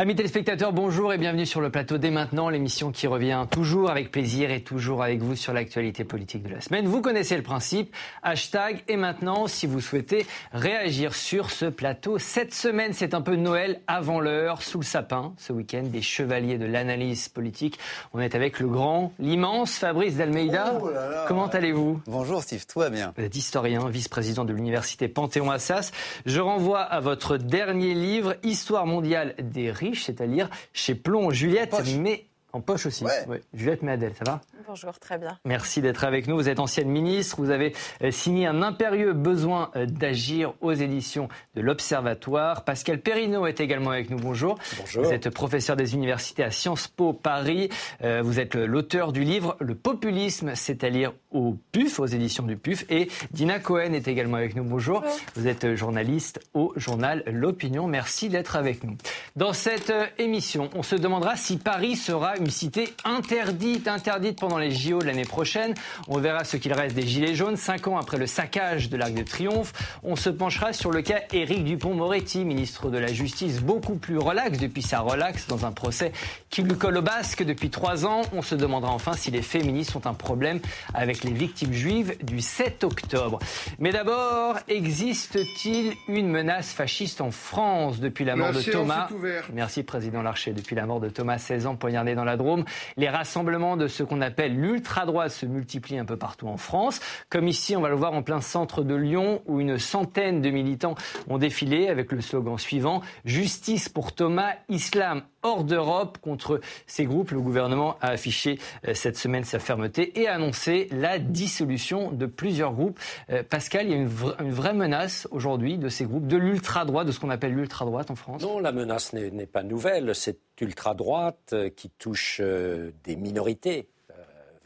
[0.00, 4.12] Amis téléspectateurs, bonjour et bienvenue sur le plateau dès maintenant, l'émission qui revient toujours avec
[4.12, 6.86] plaisir et toujours avec vous sur l'actualité politique de la semaine.
[6.86, 7.92] Vous connaissez le principe,
[8.22, 12.16] hashtag et maintenant si vous souhaitez réagir sur ce plateau.
[12.18, 16.58] Cette semaine, c'est un peu Noël avant l'heure, sous le sapin, ce week-end, des chevaliers
[16.58, 17.76] de l'analyse politique.
[18.12, 20.78] On est avec le grand, l'immense Fabrice Dalmeida.
[20.80, 20.90] Oh
[21.26, 22.02] Comment allez-vous?
[22.06, 23.14] Bonjour Steve, tout va bien.
[23.16, 25.90] Vous êtes historien, vice-président de l'université Panthéon-Assas.
[26.24, 31.30] Je renvoie à votre dernier livre, Histoire mondiale des riches c'est-à-dire chez Plomb.
[31.30, 33.04] Juliette, mais en poche aussi.
[33.52, 34.40] Juliette Méadel, ça va?
[34.66, 35.38] Bonjour, très bien.
[35.44, 36.36] Merci d'être avec nous.
[36.36, 37.36] Vous êtes ancienne ministre.
[37.38, 42.64] Vous avez euh, signé un impérieux besoin euh, d'agir aux éditions de l'Observatoire.
[42.64, 44.18] Pascal Perrineau est également avec nous.
[44.18, 44.58] Bonjour.
[44.78, 45.04] Bonjour.
[45.04, 47.68] Vous êtes professeur des universités à Sciences Po Paris.
[48.02, 52.44] Euh, vous êtes l'auteur du livre Le populisme, c'est à lire au PUF, aux éditions
[52.44, 52.84] du PUF.
[52.88, 54.64] Et Dina Cohen est également avec nous.
[54.64, 55.02] Bonjour.
[55.34, 57.86] Vous êtes journaliste au journal L'Opinion.
[57.86, 58.96] Merci d'être avec nous.
[59.36, 64.70] Dans cette émission, on se demandera si Paris sera une cité interdite, interdite pendant les
[64.70, 65.74] JO de l'année prochaine.
[66.06, 67.56] On verra ce qu'il reste des Gilets jaunes.
[67.56, 69.72] Cinq ans après le saccage de l'Arc de Triomphe,
[70.02, 74.58] on se penchera sur le cas Éric Dupont-Moretti, ministre de la Justice, beaucoup plus relax
[74.58, 76.12] depuis sa relax dans un procès
[76.50, 78.22] qui lui colle au basque depuis trois ans.
[78.32, 80.60] On se demandera enfin si les féministes ont un problème
[80.94, 83.38] avec les victimes juives du 7 octobre.
[83.78, 89.08] Mais d'abord, existe-t-il une menace fasciste en France depuis la mort de Thomas?
[89.52, 90.52] Merci, Président Larcher.
[90.52, 92.64] Depuis la mort de Thomas, 16 ans, poignardé dans la Drôme,
[92.96, 97.00] les rassemblements de ce qu'on appelle l'ultra-droite se multiplie un peu partout en France.
[97.30, 100.50] Comme ici, on va le voir en plein centre de Lyon, où une centaine de
[100.50, 100.94] militants
[101.28, 107.30] ont défilé avec le slogan suivant Justice pour Thomas, Islam hors d'Europe contre ces groupes.
[107.30, 112.26] Le gouvernement a affiché euh, cette semaine sa fermeté et a annoncé la dissolution de
[112.26, 112.98] plusieurs groupes.
[113.30, 117.12] Euh, Pascal, il y a une, vraie menace aujourd'hui de ces groupes, de l'ultra-droite, de
[117.12, 118.42] ce qu'on appelle l'ultra-droite en France?
[118.42, 120.14] Non, la menace n'est pas nouvelle.
[120.60, 123.88] Ultra-droite euh, qui touche des minorités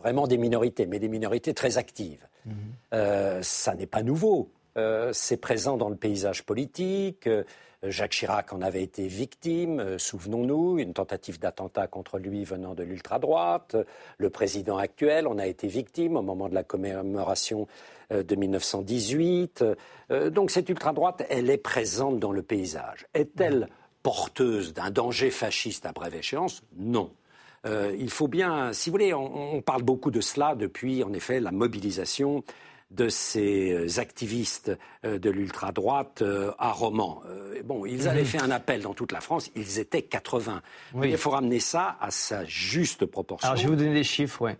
[0.02, 2.26] vraiment des minorités, mais des minorités très actives.
[2.44, 2.54] Mhm.
[2.94, 4.50] Euh, ça n'est pas nouveau.
[4.76, 7.26] Euh, c'est présent dans le paysage politique.
[7.26, 7.44] Euh,
[7.84, 13.76] Jacques Chirac en avait été victime, souvenons-nous, une tentative d'attentat contre lui venant de l'ultra-droite.
[14.18, 17.66] Le président actuel en a été victime au moment de la commémoration
[18.10, 19.64] de 1918.
[20.30, 23.08] donc cette ultra-droite, elle est présente dans le paysage.
[23.14, 23.66] Est-elle
[24.02, 27.10] porteuse d'un danger fasciste à brève échéance Non.
[27.64, 31.12] Euh, il faut bien, si vous voulez, on, on, parle beaucoup de cela depuis, en
[31.12, 32.42] effet, la mobilisation
[32.92, 34.70] de ces euh, activistes
[35.04, 37.22] euh, de l'ultra-droite euh, à Romans.
[37.64, 38.26] Bon, ils avaient mhm.
[38.26, 40.62] fait un appel dans toute la France, ils étaient 80.
[41.02, 43.48] Il faut ramener ça à sa juste proportion.
[43.48, 44.56] Alors, je vais vous donner des chiffres, ouais.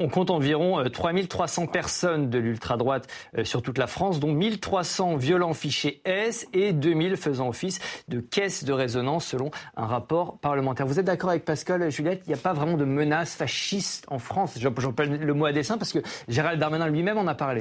[0.00, 3.08] on, compte environ 3300 personnes de l'ultra-droite
[3.42, 8.64] sur toute la France, dont 1300 violents fichiers S et 2000 faisant office de caisse
[8.64, 10.86] de résonance selon un rapport parlementaire.
[10.86, 12.22] Vous êtes d'accord avec Pascal, Juliette?
[12.26, 15.78] Il n'y a pas vraiment de menace fasciste en France J'emploie le mot à dessein
[15.78, 17.57] parce que Gérald Darmanin lui-même en a parlé.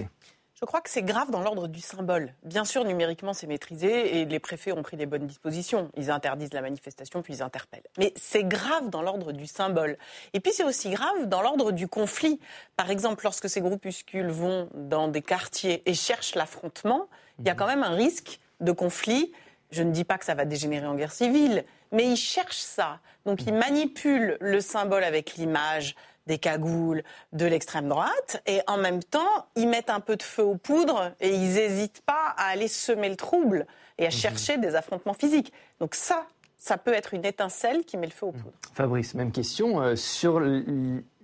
[0.59, 2.33] Je crois que c'est grave dans l'ordre du symbole.
[2.43, 5.91] Bien sûr, numériquement, c'est maîtrisé et les préfets ont pris les bonnes dispositions.
[5.95, 7.83] Ils interdisent la manifestation, puis ils interpellent.
[7.99, 9.99] Mais c'est grave dans l'ordre du symbole.
[10.33, 12.39] Et puis c'est aussi grave dans l'ordre du conflit.
[12.75, 17.53] Par exemple, lorsque ces groupuscules vont dans des quartiers et cherchent l'affrontement, il y a
[17.53, 19.31] quand même un risque de conflit.
[19.69, 22.99] Je ne dis pas que ça va dégénérer en guerre civile, mais ils cherchent ça.
[23.27, 25.95] Donc ils manipulent le symbole avec l'image,
[26.27, 28.41] des cagoules de l'extrême droite.
[28.45, 32.01] Et en même temps, ils mettent un peu de feu aux poudres et ils n'hésitent
[32.05, 33.65] pas à aller semer le trouble
[33.97, 34.11] et à mhm.
[34.11, 35.51] chercher des affrontements physiques.
[35.79, 36.27] Donc ça,
[36.57, 38.57] ça peut être une étincelle qui met le feu aux poudres.
[38.73, 40.41] Fabrice, même question euh, sur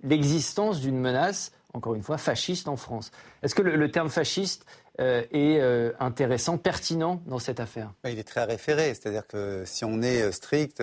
[0.02, 3.10] l'existence d'une menace, encore une fois, fasciste en France.
[3.42, 4.64] Est-ce que le, terme fasciste
[5.00, 7.92] euh, est euh, intéressant, pertinent dans cette affaire?
[8.04, 10.82] Il est très référé, c'est-à-dire que si on est strict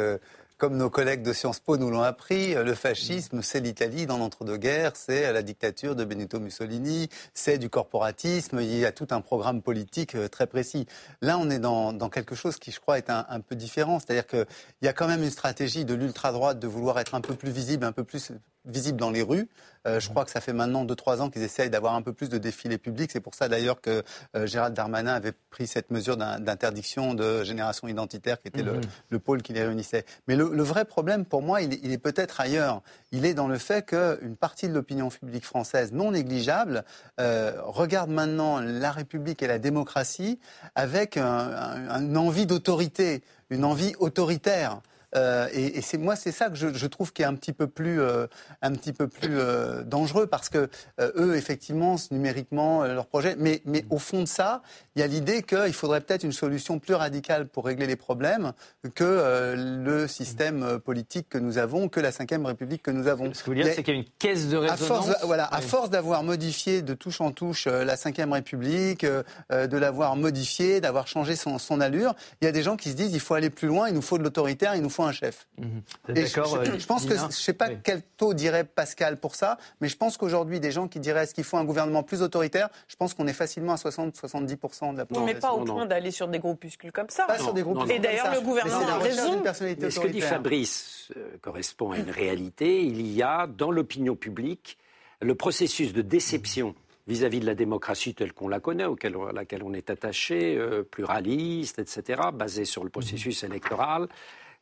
[0.62, 4.92] comme nos collègues de Sciences Po nous l'ont appris, le fascisme, c'est l'Italie dans l'entre-deux-guerres,
[4.94, 9.64] c'est la dictature de Benito Mussolini, c'est du corporatisme, il y a tout un programme
[9.64, 10.86] politique euh, très précis.
[11.24, 13.98] Là, on est dans, quelque chose qui, je crois, est un, un peu différent.
[14.00, 14.46] C'est-à-dire qu'il
[14.84, 17.84] y a quand même une stratégie de l'ultra-droite de vouloir être un peu plus visible,
[17.84, 18.32] un peu plus
[18.66, 19.50] visible dans les rues.
[19.88, 22.30] Euh, je crois que ça fait maintenant 2-3 ans qu'ils essayent d'avoir un peu plus
[22.30, 23.10] de défilés publics.
[23.12, 24.04] C'est pour ça d'ailleurs que
[24.36, 28.82] euh, Gérald Darmanin avait pris cette mesure d'interdiction de génération identitaire qui était le,
[29.12, 29.20] mhm.
[29.20, 30.06] pôle qui les réunissait.
[30.28, 32.82] Mais le, vrai problème pour moi, il, est peut-être ailleurs.
[33.12, 36.86] Il est dans le fait qu'une partie de l'opinion publique française non négligeable
[37.20, 40.40] euh, regarde maintenant la République et la démocratie
[40.76, 44.82] avec une envie d'autorité, une envie autoritaire.
[45.16, 48.02] Euh, et, c'est moi, c'est ça que je, trouve qui est un petit peu plus,
[48.02, 48.28] euh,
[48.62, 50.70] un petit peu plus euh, dangereux parce que
[51.00, 53.36] eux, effectivement, numériquement, leur projet.
[53.38, 54.62] Mais, mais au fond de ça,
[54.96, 58.54] il y a l'idée qu'il faudrait peut-être une solution plus radicale pour régler les problèmes
[58.96, 63.34] que le système politique que nous avons, que la Ve République que nous avons.
[63.34, 64.82] Ce que vous voulez dire, c'est qu'il y a une caisse de résonance.
[64.82, 69.78] À force, voilà, à force d'avoir modifié de touche en touche la Ve République, de
[69.78, 73.14] l'avoir modifié, d'avoir changé son, son allure, il y a des gens qui se disent
[73.14, 75.48] il faut aller plus loin, il nous faut de l'autoritaire, il nous faut un chef.
[75.58, 75.82] Mhm.
[76.10, 76.64] D'accord.
[76.64, 79.88] Je, je, pense que je ne sais pas quel taux dirait Pascal pour ça, mais
[79.88, 82.96] je pense qu'aujourd'hui, des gens qui diraient est-ce qu'il faut un gouvernement plus autoritaire, je
[82.96, 85.26] pense qu'on est facilement à 60-70% de la population.
[85.26, 87.26] Mais pas au point d'aller sur des groupuscules comme ça.
[87.26, 87.96] Pas sur des groupuscules.
[87.96, 89.44] Et d'ailleurs, le gouvernement a raison.
[89.54, 92.84] Ce que dit Fabrice euh, correspond à une réalité.
[92.84, 94.78] Il y a dans l'opinion publique
[95.22, 96.76] le processus de déception
[97.08, 100.84] vis-à-vis de la démocratie telle qu'on la connaît, auquel, à laquelle on est attaché, euh,
[100.84, 104.08] pluraliste, etc., basée sur le processus électoral.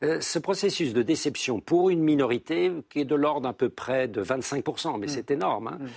[0.01, 4.07] Euh, ce processus de déception pour une minorité qui est de l'ordre à peu près
[4.07, 5.09] de 25%, mais mm.
[5.09, 5.87] c'est énorme, hein, mm.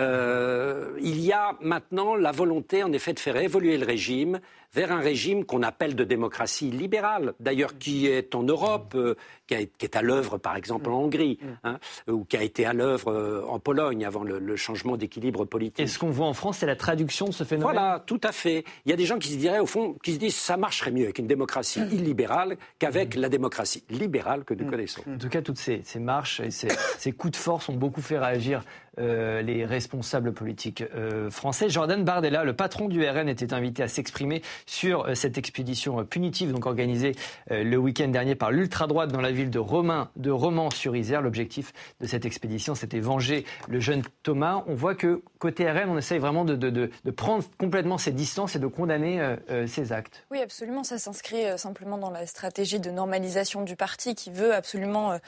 [0.00, 4.40] euh, il y a maintenant la volonté, en effet, de faire évoluer le régime
[4.74, 9.14] vers un régime qu'on appelle de démocratie libérale, d'ailleurs qui est en Europe, euh,
[9.46, 11.46] qui, est à l'œuvre par exemple en Hongrie, mm.
[11.64, 11.78] hein,
[12.08, 15.80] ou qui a été à l'œuvre euh, en Pologne avant le, changement d'équilibre politique.
[15.80, 17.74] Et ce qu'on voit en France, c'est la traduction de ce phénomène?
[17.74, 18.64] Voilà, tout à fait.
[18.84, 20.90] Il y a des gens qui se diraient au fond, qui se disent ça marcherait
[20.90, 21.92] mieux avec une démocratie mm.
[21.92, 23.20] illibérale qu'avec mm.
[23.20, 25.02] la démocratie libérale que nous connaissons.
[25.08, 26.50] En tout cas, toutes ces, marches et
[26.98, 28.62] ces, coups de force ont beaucoup fait réagir
[28.98, 30.84] euh, les responsables politiques
[31.30, 31.68] français.
[31.68, 36.04] Jordan Bardella, le patron du RN, était invité à s'exprimer sur euh, cette expédition euh,
[36.04, 37.14] punitive donc organisée
[37.50, 41.22] euh, le week-end dernier par l'ultra-droite dans la ville de, Romain, de Romans-sur-Isère.
[41.22, 44.64] L'objectif de cette expédition, c'était venger le jeune Thomas.
[44.66, 48.60] On voit que côté RN, on essaye vraiment de, de, prendre complètement ses distances et
[48.60, 49.36] de condamner
[49.66, 50.24] ces actes.
[50.30, 50.84] Oui, absolument.
[50.84, 55.18] Ça s'inscrit simplement dans la stratégie de normalisation du parti qui veut absolument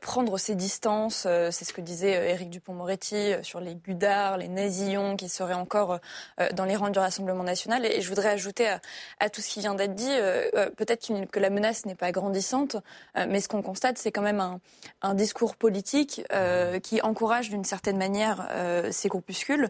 [0.00, 1.26] prendre ses distances.
[1.50, 5.98] C'est ce que disait Éric Dupont-Moretti sur les Gudards, les Nazillons qui seraient encore
[6.54, 7.86] dans les rangs du Rassemblement national.
[7.86, 8.80] Et je voudrais ajouter à,
[9.20, 12.12] à tout ce qui vient d'être dit, euh, euh, peut-être que la menace n'est pas
[12.12, 12.76] grandissante,
[13.16, 14.60] euh, mais ce qu'on constate, c'est quand même un,
[15.00, 16.22] un discours politique
[16.82, 18.48] qui encourage d'une certaine manière
[18.90, 19.61] ces groupuscules,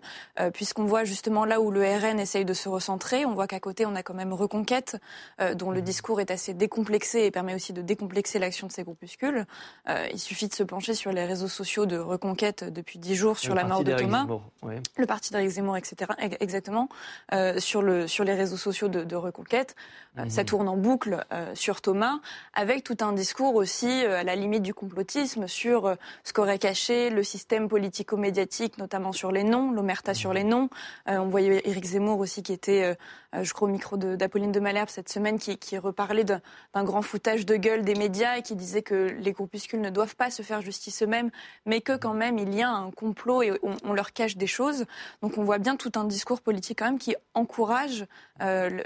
[0.52, 3.86] puisqu'on voit justement là où le RN essaye de se recentrer, on voit qu'à côté,
[3.86, 4.96] on a quand même Reconquête,
[5.56, 9.46] dont le discours est assez décomplexé et permet aussi de décomplexer l'action de ces groupuscules.
[9.88, 13.54] il suffit de se pencher sur les réseaux sociaux de Reconquête depuis dix jours sur
[13.54, 14.26] la mort de Thomas,
[14.96, 16.12] le parti d'Éric Zemmour, etc.
[16.40, 16.88] Exactement,
[17.58, 19.74] sur, le, sur les réseaux sociaux de, de Reconquête.
[20.18, 22.20] Euh, ça tourne en boucle euh, sur Thomas,
[22.52, 27.08] avec tout un discours aussi euh, à la limite du complotisme sur ce qu'aurait caché
[27.08, 30.68] le système politico-médiatique, notamment sur les noms, l'omerta sur les noms.
[31.06, 32.96] on voyait Éric Zemmour aussi qui était,
[33.32, 37.44] je crois, au micro d'Apolline de, Malherbe cette semaine, qui, qui reparlait d'un grand foutage
[37.44, 40.62] de gueule des médias et qui disait que les groupuscules ne doivent pas se faire
[40.62, 41.30] justice eux-mêmes,
[41.66, 44.86] mais que quand même il y a un complot et on, leur cache des choses.
[45.20, 48.06] Donc on voit bien tout un discours politique quand même qui encourage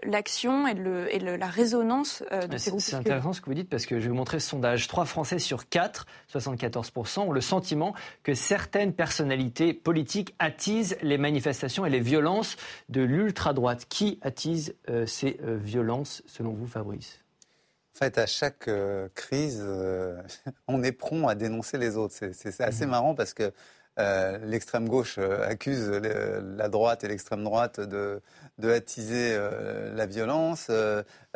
[0.04, 2.82] l'action et, le, et le, la résonance euh, de ces groupes.
[2.82, 4.86] C'est intéressant ce que vous dites parce que je vais vous montrer ce sondage.
[4.88, 11.84] Trois Français sur quatre, 74%, ont le sentiment que certaines personnalités politiques attisent les manifestations
[11.86, 12.56] et les violences
[12.88, 13.86] de l'ultra-droite.
[13.88, 17.20] Qui attise euh, ces euh, violences selon vous, Fabrice?
[17.94, 18.68] En fait, à chaque
[19.14, 19.64] crise,
[20.68, 22.14] on est prompt à dénoncer les autres.
[22.14, 22.90] C'est assez mmh.
[22.90, 23.52] marrant parce que
[24.44, 28.20] l'extrême gauche accuse la droite et l'extrême droite de,
[28.58, 30.70] de attiser euh, la violence.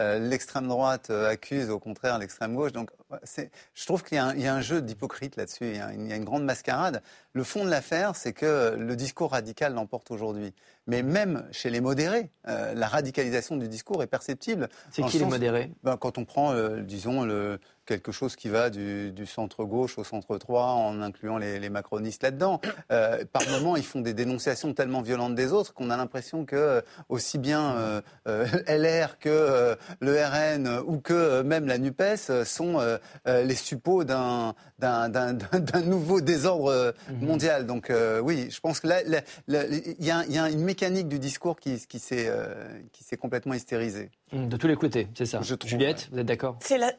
[0.01, 2.73] Euh, euh, l'extrême droite accuse au contraire l'extrême gauche.
[2.73, 2.91] Donc
[3.75, 5.67] je trouve qu'il y, a un jeu d'hypocrite là-dessus.
[5.67, 7.03] Il, il, y a une grande mascarade.
[7.33, 10.53] Le fond de l'affaire, c'est que le discours radical l'emporte aujourd'hui.
[10.87, 14.69] Mais même chez les modérés, la radicalisation du discours est perceptible.
[14.91, 15.71] C'est qui les modérés?
[15.85, 21.01] Ben, Quand on prend, disons, le, quelque chose qui va du, centre-gauche au centre-droit en
[21.03, 22.61] incluant les, macronistes là-dedans.
[22.89, 27.39] par moments, ils font des dénonciations tellement violentes des autres qu'on a l'impression que aussi
[27.39, 32.79] bien euh, euh, LR que euh, le RN ou que même la NUPES sont
[33.27, 34.55] les suppôts d'un
[35.85, 37.27] nouveau désordre mhm.
[37.27, 37.67] mondial.
[37.67, 37.93] Donc
[38.23, 39.03] oui, je pense que là,
[39.49, 44.11] il y, a une mécanique du discours qui, qui s'est complètement hystérisée.
[44.33, 45.41] De tous les côtés, c'est ça.
[45.65, 46.57] Juliette, vous êtes d'accord?
[46.71, 46.93] La,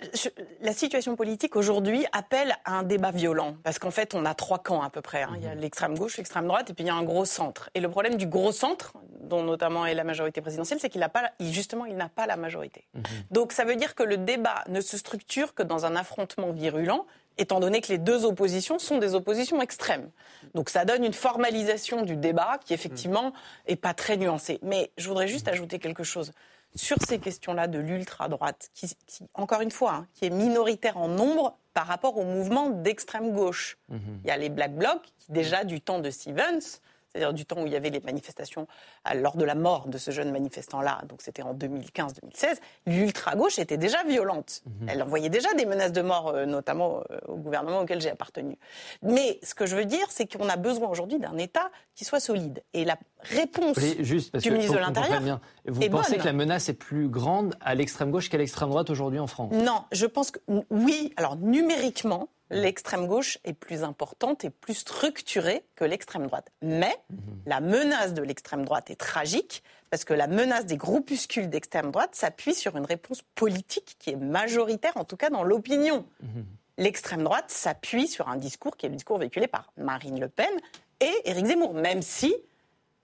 [0.62, 3.56] la, situation politique aujourd'hui appelle à un débat violent.
[3.64, 5.24] Parce qu'en fait, on a trois camps à peu près.
[5.24, 5.36] Hein.
[5.38, 5.62] Il y a mhm.
[5.62, 7.70] l'extrême gauche, l'extrême droite, et puis il y a un gros centre.
[7.74, 11.10] Et le problème du gros centre, dont notamment est la majorité présidentielle, c'est qu'il n'a
[11.10, 12.84] pas, justement, il n'a pas la majorité.
[12.96, 13.04] Mhm.
[13.32, 17.06] Donc ça veut dire que le débat ne se structure que dans un affrontement virulent,
[17.38, 20.10] étant donné que les deux oppositions sont des oppositions extrêmes.
[20.54, 23.32] Donc ça donne une formalisation du débat qui effectivement
[23.70, 24.60] n'est pas très nuancée.
[24.64, 26.34] Mais je voudrais juste ajouter quelque chose
[26.76, 28.96] sur ces questions-là de l'ultra-droite, qui,
[29.34, 33.78] encore une fois, hein, qui est minoritaire en nombre par rapport au mouvement d'extrême gauche.
[33.90, 34.20] Mhm.
[34.24, 36.80] Il y a les Black Blocs, qui déjà du temps de Stevens,
[37.12, 38.68] c'est-à-dire du temps où il y avait les manifestations
[39.16, 44.04] lors de la mort de ce jeune manifestant-là, donc c'était en 2015-2016, l'ultra-gauche était déjà
[44.04, 44.62] violente.
[44.66, 44.90] Mhm.
[44.90, 48.58] Elle envoyait déjà des menaces de mort, euh, notamment euh, au gouvernement auquel j'ai appartenu.
[49.02, 52.20] Mais ce que je veux dire, c'est qu'on a besoin aujourd'hui d'un État qui soit
[52.20, 52.64] solide.
[52.74, 56.74] Et la réponse juste parce du ministre de l'Intérieur Vous pensez que la menace est
[56.74, 59.54] plus grande à l'extrême gauche qu'à l'extrême droite aujourd'hui en France?
[59.54, 60.40] Non, je pense que
[60.70, 61.14] oui.
[61.18, 66.52] Alors numériquement, l'extrême gauche est plus importante et plus structurée que l'extrême droite.
[66.62, 67.18] Mais mhm.
[67.46, 72.16] la menace de l'extrême droite est tragique parce que la menace des groupuscules d'extrême droite
[72.16, 76.06] s'appuie sur une réponse politique qui est majoritaire, en tout cas dans l'opinion.
[76.22, 76.46] Mhm.
[76.78, 80.52] L'extrême droite s'appuie sur un discours qui est le discours véhiculé par Marine Le Pen
[81.00, 82.34] et Éric Zemmour, même si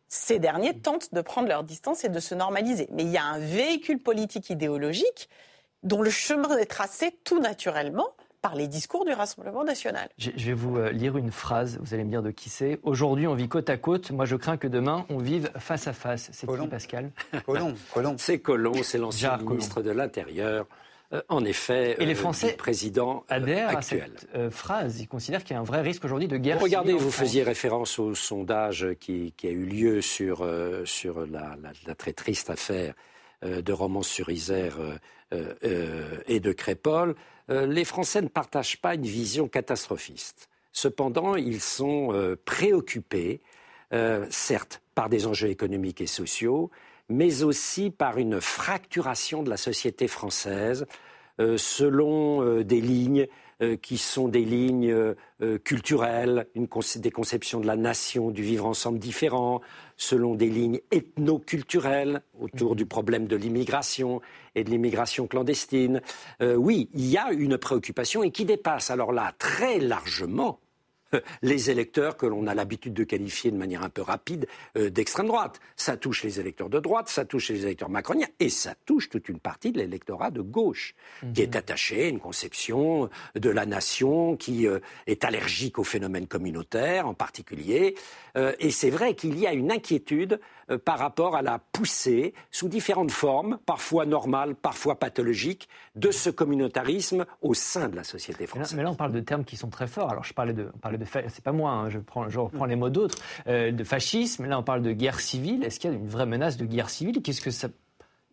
[0.08, 2.88] ces derniers tentent de prendre leur distance et de se normaliser.
[2.92, 5.30] Mais il y a un véhicule politique idéologique
[5.84, 8.08] dont le chemin est tracé tout naturellement
[8.48, 10.08] par les discours du Rassemblement national.
[10.18, 12.80] Je vais vous euh, lire une phrase, vous allez me dire de qui c'est.
[12.84, 14.12] Aujourd'hui, on vit côte à côte.
[14.12, 16.30] Moi, je crains que demain, on vive face à face.
[16.32, 17.12] C'est qui, Pascal?
[17.46, 17.74] Colomb.
[17.94, 18.16] Colomb.
[18.18, 20.66] C'est Colomb, c'est l'ancien ministre de l'Intérieur.
[21.12, 25.02] Euh, en effet, et les euh, Français président adhèrent à cette phrase.
[25.02, 26.62] Ils considèrent qu'il y a un vrai risque aujourd'hui de guerre.
[26.62, 30.50] Regardez, vous faisiez référence au sondage qui, a eu lieu sur,
[30.86, 32.94] sur la, la, très triste affaire
[33.42, 34.78] de Romans-sur-Isère
[35.34, 37.16] et de Crépole.
[37.50, 40.50] Euh, les Français ne partagent pas une vision catastrophiste.
[40.74, 43.42] Cependant, ils sont euh, préoccupés,
[43.94, 46.72] euh, certes, par des enjeux économiques et sociaux,
[47.10, 50.86] mais aussi par une fracturation de la société française
[51.58, 53.28] selon des lignes
[53.84, 55.14] qui sont des lignes
[55.64, 59.62] culturelles, des conceptions de la nation, du vivre ensemble différents,
[59.98, 64.22] selon des lignes ethno-culturelles autour du problème de l'immigration
[64.56, 66.02] et de l'immigration clandestine.
[66.42, 70.60] Euh, oui, il y a une préoccupation et qui dépasse alors là très largement
[71.42, 74.48] les électeurs que l'on a l'habitude de qualifier de manière un peu rapide
[74.78, 75.60] euh, d'extrême droite.
[75.76, 79.30] Ça touche les électeurs de droite, ça touche les électeurs macroniens et ça touche toute
[79.30, 80.96] une partie de l'électorat de gauche
[81.34, 81.58] qui est mhm.
[81.58, 87.14] attaché à une conception de la nation, qui euh, est allergique aux phénomènes communautaires en
[87.14, 87.96] particulier.
[88.36, 90.40] Euh, et c'est vrai qu'il y a une inquiétude
[90.84, 97.26] par rapport à la poussée, sous différentes formes, parfois normales, parfois pathologiques, de ce communautarisme
[97.42, 98.76] au sein de la société française.
[98.76, 100.12] Mais là, on parle de termes qui sont très forts.
[100.12, 102.90] Alors, je parlais de, de c'est pas moi, hein, je, prends, je reprends les mots
[102.90, 104.46] d'autres, euh, de fascisme.
[104.46, 105.64] Là, on parle de guerre civile.
[105.64, 107.22] Est-ce qu'il y a une vraie menace de guerre civile?
[107.22, 107.70] Qu'est-ce que ça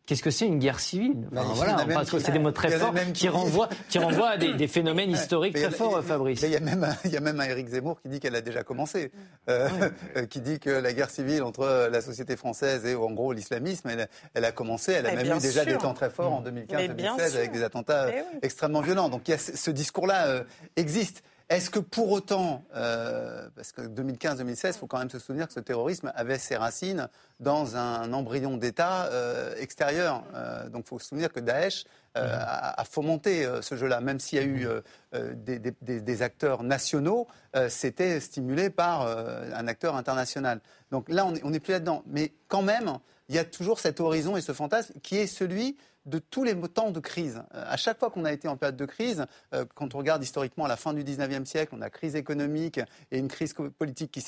[0.07, 3.29] Qu'est-ce que c'est une guerre civile voilà, parce que c'est des mots très forts qui
[3.29, 6.43] renvoient, qui renvoient à des, phénomènes historiques très forts, Fabrice.
[6.43, 8.37] Il y, a même un, il y a même un Éric Zemmour qui dit qu'elle
[8.37, 9.13] a déjà commencé,
[9.49, 9.69] euh,
[10.17, 13.89] euh, qui dit que la guerre civile entre la société française et en gros l'islamisme,
[13.89, 17.37] elle, elle, a commencé, elle a même eu déjà des temps très forts en 2015-2016
[17.37, 18.09] avec des attentats
[18.43, 19.09] extrêmement violents.
[19.09, 20.45] Donc il y a, ce discours-là
[20.77, 21.23] existe.
[21.51, 25.53] Est-ce que pour autant, euh, parce que 2015-2016, il faut quand même se souvenir que
[25.53, 27.09] ce terrorisme avait ses racines
[27.39, 30.25] dans un embryon d'État euh, extérieur.
[30.35, 31.85] Euh, donc il faut se souvenir que Daesh
[32.15, 34.69] a, fomenté ce jeu-là, même s'il y a eu
[35.13, 37.27] des, acteurs nationaux,
[37.69, 40.61] c'était stimulé par un acteur international.
[40.93, 42.05] Donc là, on n'est plus là-dedans.
[42.07, 42.99] Mais quand même,
[43.29, 46.55] il y a toujours cet horizon et ce fantasme qui est celui de tous les
[46.69, 47.43] temps de crise.
[47.55, 50.23] Euh, à chaque fois qu'on a été en période de crise, euh, quand on regarde
[50.23, 52.81] historiquement à la fin du 19e siècle, on a crise économique
[53.11, 54.21] et une crise politique qui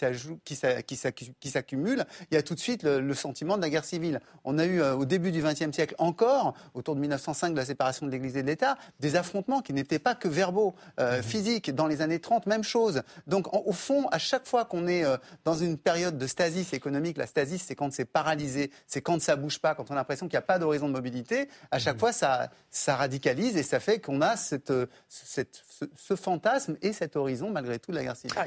[1.51, 4.21] s'accumule, il y a tout de suite le, sentiment de la guerre civile.
[4.45, 7.65] On a eu euh, au début du 20e siècle encore, autour de 1905, de la
[7.65, 11.23] séparation de l'Église et de l'État, des affrontements qui n'étaient pas que verbaux, mmh.
[11.23, 11.75] physiques.
[11.75, 13.03] Dans les années 30, même chose.
[13.27, 15.05] Donc au fond, à chaque fois qu'on est
[15.45, 19.37] dans une période de stasis économique, la stasis, c'est quand c'est paralysé, c'est quand ça
[19.37, 21.99] bouge pas, quand on a l'impression qu'il n'y a pas d'horizon de mobilité à chaque
[21.99, 24.73] fois, ça, ça radicalise et ça fait qu'on a cette,
[25.09, 25.65] cette,
[25.97, 28.37] ce, fantasme et cet horizon, malgré tout, de la guerre civile.
[28.39, 28.47] Ah,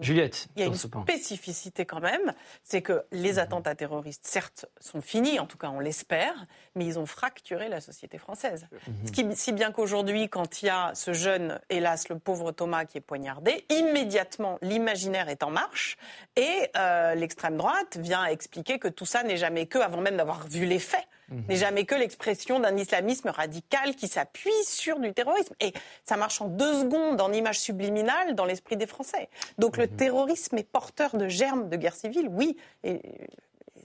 [0.00, 2.32] Juliette, il y a une spécificité quand même,
[2.64, 6.98] c'est que les attentats terroristes, certes, sont finis, en tout cas on l'espère, mais ils
[6.98, 8.66] ont fracturé la société française.
[9.04, 12.86] Ce qui, si bien qu'aujourd'hui, quand il y a ce jeune, hélas, le pauvre Thomas
[12.86, 15.98] qui est poignardé, immédiatement l'imaginaire est en marche
[16.36, 20.46] et euh, l'extrême droite vient expliquer que tout ça n'est jamais que, avant même d'avoir
[20.46, 21.44] vu les faits, Mhm.
[21.48, 25.54] n'est jamais que l'expression d'un islamisme radical qui s'appuie sur du terrorisme.
[25.60, 25.72] Et
[26.04, 29.28] ça marche en deux secondes en image subliminale dans l'esprit des Français.
[29.58, 29.96] Donc le mhm.
[29.96, 32.56] terrorisme est porteur de germes de guerre civile, oui.
[32.84, 33.00] Et,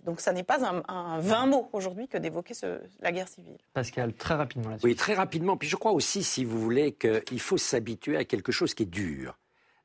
[0.05, 2.53] donc ça n'est pas un, vain mot aujourd'hui que d'évoquer
[3.01, 3.57] la guerre civile.
[3.73, 4.87] Pascal, très rapidement là-dessus.
[4.87, 5.57] Oui, très rapidement.
[5.57, 8.87] Puis je crois aussi, si vous voulez, qu'il faut s'habituer à quelque chose qui est
[8.87, 9.37] dur.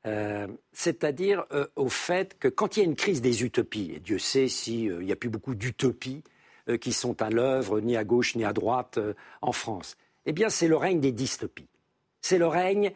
[0.05, 3.99] Euh, c'est-à-dire euh, au fait que quand il y a une crise des utopies, et
[3.99, 6.23] Dieu sait s'il n'y a plus beaucoup d'utopies
[6.81, 8.99] qui sont à l'œuvre ni à gauche ni à droite
[9.41, 9.97] en France.
[10.25, 11.69] Eh bien, c'est le règne des dystopies.
[12.21, 12.91] C'est le règne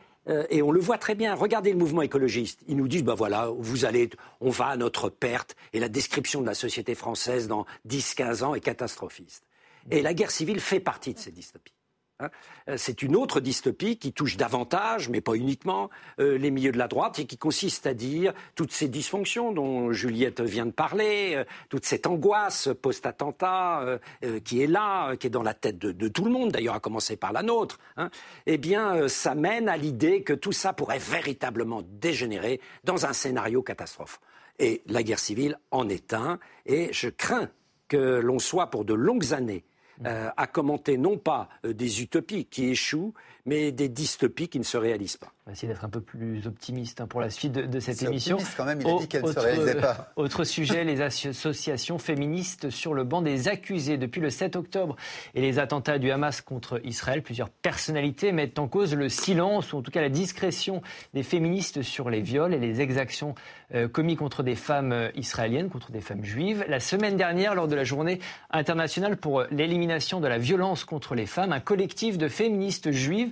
[0.49, 1.35] et on le voit très bien.
[1.35, 2.61] Regardez le mouvement écologiste.
[2.67, 4.09] Ils nous disent, ben voilà, vous allez,
[4.41, 5.55] on va à notre perte.
[5.73, 9.45] Et la description de la société française dans 10-15 ans est catastrophiste.
[9.89, 11.76] Et la guerre civile fait partie de ces dystopies.
[12.19, 12.29] Hein.
[12.67, 16.77] Euh, c'est une autre dystopie qui touche davantage, mais pas uniquement, euh, les milieux de
[16.77, 21.35] la droite et qui consiste à dire toutes ces dysfonctions dont Juliette vient de parler,
[21.35, 23.99] euh, toute cette angoisse post-attentat
[24.43, 27.17] qui est là, qui est dans la tête de, tout le monde, d'ailleurs à commencer
[27.17, 28.09] par la nôtre, hein,
[28.45, 33.61] eh bien, ça mène à l'idée que tout ça pourrait véritablement dégénérer dans un scénario
[33.61, 34.19] catastrophe.
[34.59, 37.49] Et la guerre civile en est un, et je crains
[37.87, 39.63] que l'on soit pour de longues années
[40.05, 43.13] euh, à commenter non pas euh, des utopies qui échouent,
[43.47, 45.31] mais des dystopies qui ne se réalisent pas.
[45.45, 48.35] On va essayer d'être un peu plus optimiste hein, pour la suite de, cette émission.
[48.35, 50.11] Optimiste quand même, il a dit qu'elle ne se réalisait pas.
[50.17, 53.97] Autre sujet, les associations féministes sur le banc des accusés.
[53.97, 54.97] Depuis le 7 octobre
[55.33, 59.77] et les attentats du Hamas contre Israël, plusieurs personnalités mettent en cause le silence ou
[59.77, 60.81] en tout cas la discrétion
[61.13, 63.33] des féministes sur les viols et les exactions
[63.73, 66.65] euh, commis contre des femmes euh, israéliennes, contre des femmes juives.
[66.67, 68.19] La semaine dernière, lors de la journée
[68.51, 73.31] internationale pour l'élimination de la violence contre les femmes, un collectif de féministes juives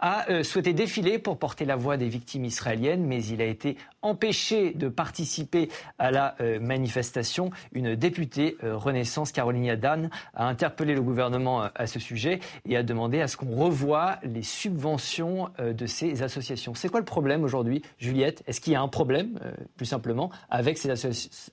[0.00, 3.76] a euh, souhaité défiler pour porter la voix des victimes israéliennes, mais il a été
[4.02, 7.50] empêché de participer à la euh, manifestation.
[7.72, 12.82] Une députée euh, Renaissance, Caroline Dan, a interpellé le gouvernement à ce sujet et a
[12.82, 16.74] demandé à ce qu'on revoie les subventions de ces associations.
[16.74, 18.42] C'est quoi le problème aujourd'hui, Juliette?
[18.46, 19.38] Est-ce qu'il y a un problème,
[19.76, 20.90] plus simplement, avec ces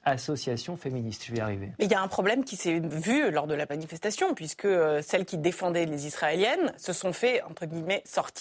[0.03, 1.25] associations féministes?
[1.25, 1.71] Je vais y arriver.
[1.79, 4.67] Il y a un problème qui s'est vu lors de la manifestation, puisque
[5.01, 8.32] celles qui défendaient les Israéliennes se sont fait, entre guillemets, sortir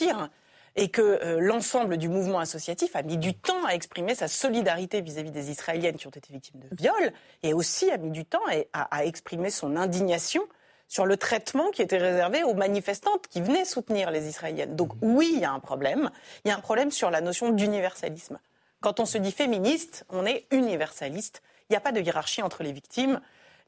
[0.75, 5.01] et que euh, l'ensemble du mouvement associatif a mis du temps à exprimer sa solidarité
[5.01, 8.43] vis-à-vis des Israéliennes qui ont été victimes de viols, et aussi a mis du temps
[8.73, 10.43] à, à, exprimer son indignation
[10.89, 14.77] sur le traitement qui était réservé aux manifestantes qui venaient soutenir les Israéliennes.
[14.77, 16.11] Donc oui, il y a un problème.
[16.45, 18.39] Il y a un problème sur la notion d'universalisme.
[18.81, 21.43] Quand on se dit féministe, on est universaliste.
[21.69, 23.21] Il n'y a pas de hiérarchie entre les victimes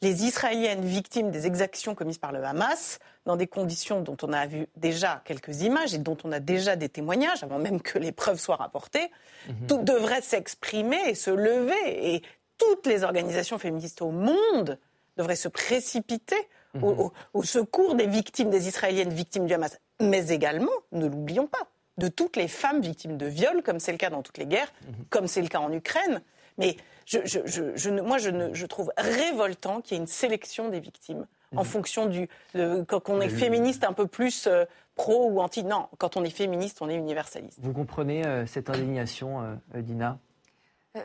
[0.04, 4.46] les Israéliennes victimes des exactions commises par le Hamas, dans des conditions dont on a
[4.46, 8.12] vu déjà quelques images et dont on a déjà des témoignages, avant même que les
[8.12, 9.10] preuves soient rapportées,
[9.48, 9.66] mhm.
[9.66, 12.14] tout devrait s'exprimer et se lever.
[12.14, 12.22] Et
[12.58, 14.78] toutes les organisations féministes au monde
[15.16, 16.36] devraient se précipiter
[16.82, 17.44] au, mhm.
[17.44, 19.78] secours des victimes, des Israéliennes victimes du Hamas.
[20.00, 23.98] Mais également, ne l'oublions pas, de toutes les femmes victimes de viols, comme c'est le
[23.98, 25.04] cas dans toutes les guerres, mhm.
[25.08, 26.20] comme c'est le cas en Ukraine.
[26.58, 31.64] Mais je, moi, je, trouve révoltant qu'il y ait une sélection des victimes en mhm.
[31.64, 32.28] fonction du.
[32.54, 34.64] quand on est féministe un peu plus euh,
[34.94, 35.64] pro ou anti.
[35.64, 37.58] Non, quand on est féministe, on est universaliste.
[37.62, 40.18] Vous comprenez euh, cette indignation, euh, Dina?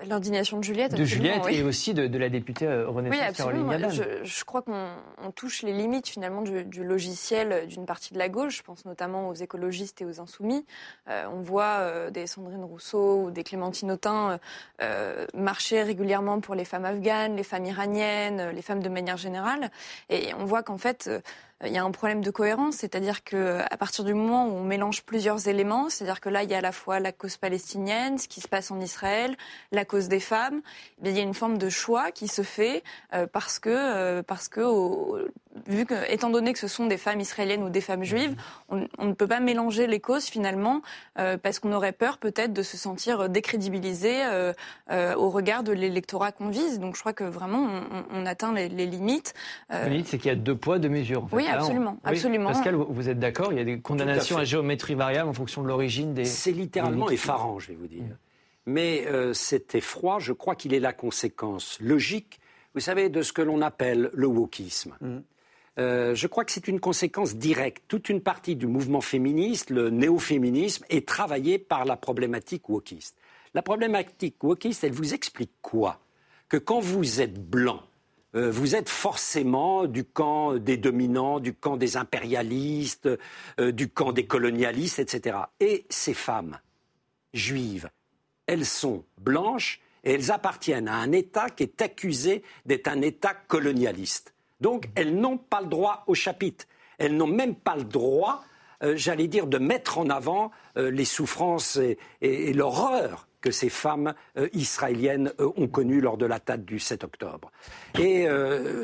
[0.08, 0.93] L'indignation de Juliette.
[0.93, 5.63] De Juliette et aussi de, la députée euh, Renaissance Caroline je, je, crois qu'on touche
[5.63, 8.58] les limites finalement du, logiciel d'une partie de la gauche.
[8.58, 10.65] Je pense notamment aux écologistes et aux insoumis.
[11.10, 14.39] Euh, on voit des Sandrine Rousseau ou des Clémentine Autain
[15.34, 19.71] marcher régulièrement pour les femmes afghanes, les femmes iraniennes, les femmes de manière générale.
[20.10, 21.10] Et on voit qu'en fait
[21.65, 24.63] il y a un problème de cohérence, c'est-à-dire que à partir du moment où on
[24.63, 28.17] mélange plusieurs éléments, c'est-à-dire que là il y a à la fois la cause palestinienne,
[28.17, 29.36] ce qui se passe en Israël,
[29.72, 30.62] la cause des femmes,
[31.04, 34.24] eh il y a une forme de choix qui se fait euh, parce que euh,
[34.24, 34.62] parce que
[35.67, 38.36] vu que, étant donné que ce sont des femmes israéliennes ou des femmes juives,
[38.69, 40.82] on, ne peut pas mélanger les causes finalement,
[41.17, 44.54] euh, parce qu'on aurait peur peut-être de se sentir décrédibilisé euh,
[44.91, 46.80] euh, au regard de l'électorat qu'on vise.
[46.80, 47.67] Donc je crois que vraiment
[48.12, 49.34] on, atteint les, limites.
[49.72, 50.02] Euh...
[50.06, 51.28] c'est qu'il y a deux poids, deux mesures.
[51.32, 52.49] Oui, absolument, absolument.
[52.49, 55.67] Pascal, vous êtes d'accord Il y a des condamnations à, géométrie variable en fonction de
[55.67, 56.25] l'origine des.
[56.25, 58.03] C'est littéralement effarant, je vais vous dire.
[58.65, 62.39] Mais cet effroi, je crois qu'il est la conséquence logique,
[62.75, 64.95] vous savez, de ce que l'on appelle le wokisme.
[65.01, 65.17] Mm.
[65.79, 67.83] Euh, je crois que c'est une conséquence directe.
[67.88, 73.17] Toute une partie du mouvement féministe, le néo-féminisme, est travaillée par la problématique wokiste.
[73.53, 75.99] La problématique wokiste, elle vous explique quoi?
[76.49, 77.81] Que quand vous êtes blanc,
[78.35, 83.09] euh, vous êtes forcément du camp des dominants, du camp des impérialistes,
[83.59, 85.37] euh, du camp des colonialistes, etc.
[85.59, 86.59] Et ces femmes
[87.33, 87.89] juives,
[88.45, 93.33] elles sont blanches et elles appartiennent à un État qui est accusé d'être un État
[93.33, 94.33] colonialiste.
[94.61, 96.65] Donc, elles n'ont pas le droit au chapitre.
[96.99, 98.43] Elles n'ont même pas le droit,
[98.83, 101.77] euh, j'allais dire, de mettre en avant les souffrances
[102.21, 107.52] et, l'horreur que ces femmes euh, israéliennes ont connues lors de l'attaque du 7 octobre.
[107.97, 108.28] Et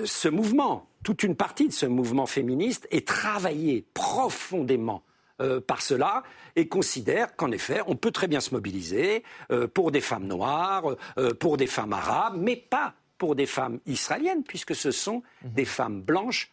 [0.05, 5.03] ce mouvement, toute une partie de ce mouvement féministe est travaillé profondément
[5.67, 6.23] par cela
[6.55, 9.23] et considère qu'en effet, on peut très bien se mobiliser
[9.73, 10.95] pour des femmes noires,
[11.39, 15.51] pour des femmes arabes, mais pas pour des femmes israéliennes, puisque ce sont Mhm.
[15.53, 16.51] des femmes blanches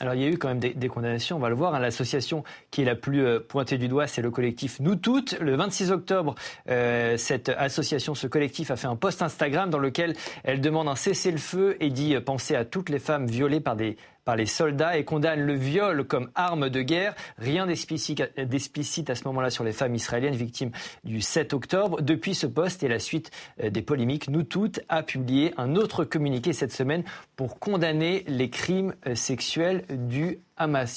[0.00, 1.74] Alors il y a eu quand même des, des condamnations, on va le voir.
[1.74, 1.78] hein.
[1.80, 5.38] L'association qui est la plus euh, pointée du doigt, c'est le collectif Nous Toutes.
[5.40, 6.34] Le 26 octobre,
[6.68, 10.94] euh, cette association, ce collectif a fait un post Instagram dans lequel elle demande un
[10.94, 14.96] cessez-le-feu et dit euh, penser à toutes les femmes violées par des par les soldats
[14.96, 17.14] et condamne le viol comme arme de guerre.
[17.38, 20.70] Rien d'explicite à ce moment-là sur les femmes israéliennes victimes
[21.04, 22.00] du 7 octobre.
[22.00, 23.30] Depuis ce poste et la suite
[23.62, 27.04] euh, des polémiques, Nous Toutes a publié un autre communiqué cette semaine
[27.36, 30.94] pour condamner les crimes euh, sexuels du Hamas.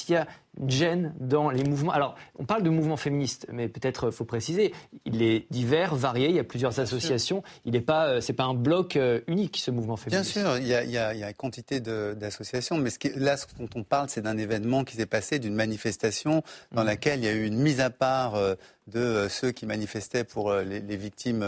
[0.68, 1.92] Gêne dans les mouvements.
[1.92, 4.74] Alors, on parle de mouvements féministes, mais peut-être euh, faut préciser,
[5.06, 7.44] il est divers, varié, il y a plusieurs associations.
[7.66, 10.32] Il n'est pas, euh, c'est pas un bloc euh, unique, ce mouvement Bien féministe.
[10.32, 13.08] sûr, il y a, il y a- il y a quantité d'associations, mais ce qui
[13.08, 16.42] est- là, ce dont on parle, c'est d'un événement qui s'est passé, d'une manifestation
[16.72, 16.88] dans Mhm.
[16.88, 18.36] laquelle il y a eu une mise à part
[18.88, 21.46] de ceux qui manifestaient pour les, les victimes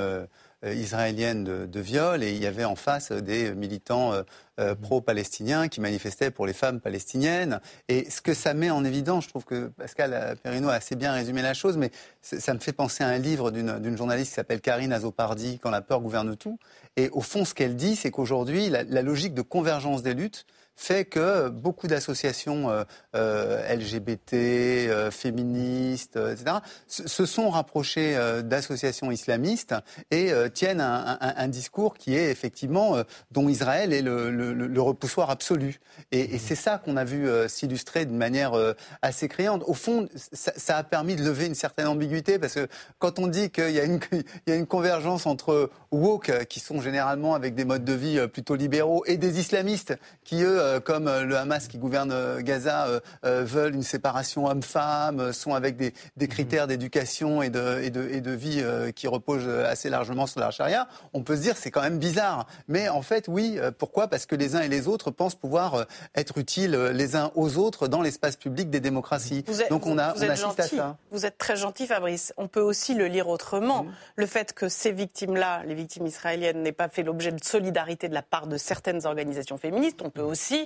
[0.66, 4.24] euh, israéliennes de, de viol, et il y avait en face des militants euh,
[4.60, 7.62] euh, pro-palestiniens qui manifestaient pour les femmes palestiniennes.
[7.88, 11.14] Et ce que ça met en évidence, je trouve que Pascal Perrineau a assez bien
[11.14, 11.92] résumé la chose, mais
[12.22, 15.72] ça me fait penser à un livre d'une d'une journaliste qui s'appelle Karine Azopardi, Quand
[15.72, 16.60] la peur gouverne tout.
[16.98, 20.46] Et au fond, ce qu'elle dit, c'est qu'aujourd'hui, la, la logique de convergence des luttes
[20.80, 29.76] fait que beaucoup d'associations euh, euh, LGBT, euh, féministes, etc., se, sont rapprochées d'associations islamistes
[30.10, 32.96] et tiennent un, discours qui est effectivement
[33.32, 35.80] dont Israël est le, repoussoir absolu.
[36.12, 38.54] Et, c'est ça qu'on a vu s'illustrer d'une manière
[39.02, 39.64] assez criante.
[39.66, 42.68] Au fond, ça, a permis de lever une certaine ambiguïté parce que
[43.00, 47.66] quand on dit qu'il y a une, convergence entre woke, qui sont généralement avec des
[47.66, 51.68] modes de vie plutôt libéraux, et des islamistes qui, eux, euh, comme euh, le Hamas
[51.68, 52.88] qui gouverne euh, Gaza,
[53.26, 58.08] euh, veulent une séparation homme-femme, sont avec des, des critères d'éducation et de, et, de,
[58.10, 61.58] et de vie euh, qui reposent assez largement sur la charia, on peut se dire
[61.58, 62.48] c'est quand même bizarre.
[62.68, 64.08] Mais en fait, oui, pourquoi?
[64.08, 67.88] Parce que les uns et les autres pensent pouvoir être utiles les uns aux autres
[67.88, 69.44] dans l'espace public des démocraties.
[69.48, 70.98] Vous êtes, Donc on, a, vous on êtes assiste à ça.
[71.12, 72.34] Vous êtes très gentil, Fabrice.
[72.38, 73.86] On peut aussi le lire autrement.
[74.16, 78.14] Le fait que ces victimes-là, les victimes israéliennes, n'aient pas fait l'objet de solidarité de
[78.14, 80.59] la part de certaines organisations féministes, on peut aussi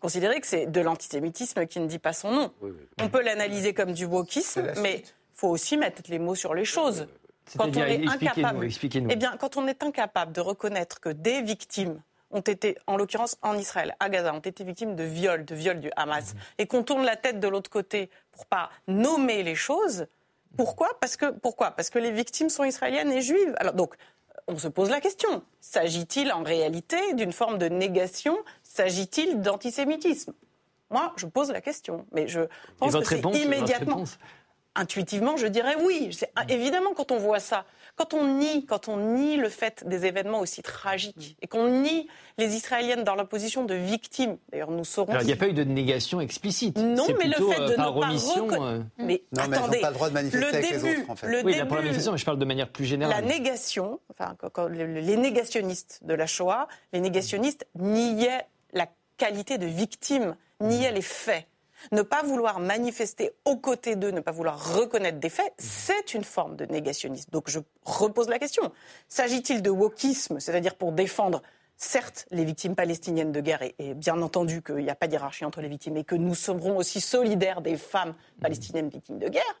[0.00, 2.52] considérer que c'est de l'antisémitisme qui ne dit pas son nom.
[3.00, 7.06] On peut l'analyser comme du wokisme, mais faut aussi mettre les mots sur les choses.
[7.56, 9.08] Quand on est incapable, expliquez-nous.
[9.10, 13.38] eh bien, quand on est incapable de reconnaître que des victimes ont été, en l'occurrence
[13.40, 16.82] en Israël, à Gaza, ont été victimes de viols, de viols du Hamas, et qu'on
[16.82, 20.06] tourne la tête de l'autre côté pour pas nommer les choses,
[20.56, 20.88] pourquoi?
[21.00, 21.70] Parce que pourquoi?
[21.70, 23.54] Parce que les victimes sont israéliennes et juives.
[23.58, 23.94] Alors donc,
[24.48, 25.42] on se pose la question.
[25.60, 28.36] S'agit-il en réalité d'une forme de négation?
[28.62, 30.32] S'agit-il d'antisémitisme?
[30.90, 32.40] Moi, je pose la question, mais je
[32.78, 34.04] pense que c'est immédiatement
[34.78, 36.10] intuitivement, je dirais oui.
[36.12, 37.64] C'est- Évidemment, quand on voit ça,
[37.96, 42.08] quand on nie, quand on nie le fait des événements aussi tragiques et qu'on nie
[42.38, 45.10] les Israéliennes dans leur position de victimes, d'ailleurs, nous saurons.
[45.10, 46.78] Alors, il n'y a pas eu de négation explicite.
[46.78, 49.04] Non, C'est mais le fait euh, de par ne pas omission, reconna- euh, Mais Non,
[49.04, 51.16] mais elles n'ont attendez, pas le droit de manifester le avec les début, autres, en
[51.16, 51.26] fait.
[51.26, 53.14] le Oui, pour la début, manifestation, mais je parle de manière plus générale.
[53.16, 58.86] la négation, enfin, quand- les négationnistes de la Shoah, les négationnistes niaient la
[59.16, 61.46] qualité de victime, niaient les faits.
[61.92, 66.24] Ne pas vouloir manifester aux côtés d'eux, ne pas vouloir reconnaître des faits, c'est une
[66.24, 67.30] forme de négationnisme.
[67.30, 68.72] Donc je repose la question.
[69.08, 71.42] S'agit-il de wokisme, c'est-à-dire pour défendre
[71.76, 75.44] certes les victimes palestiniennes de guerre, et, bien entendu qu'il n'y a pas de hiérarchie
[75.44, 79.60] entre les victimes, et que nous serons aussi solidaires des femmes palestiniennes victimes de guerre,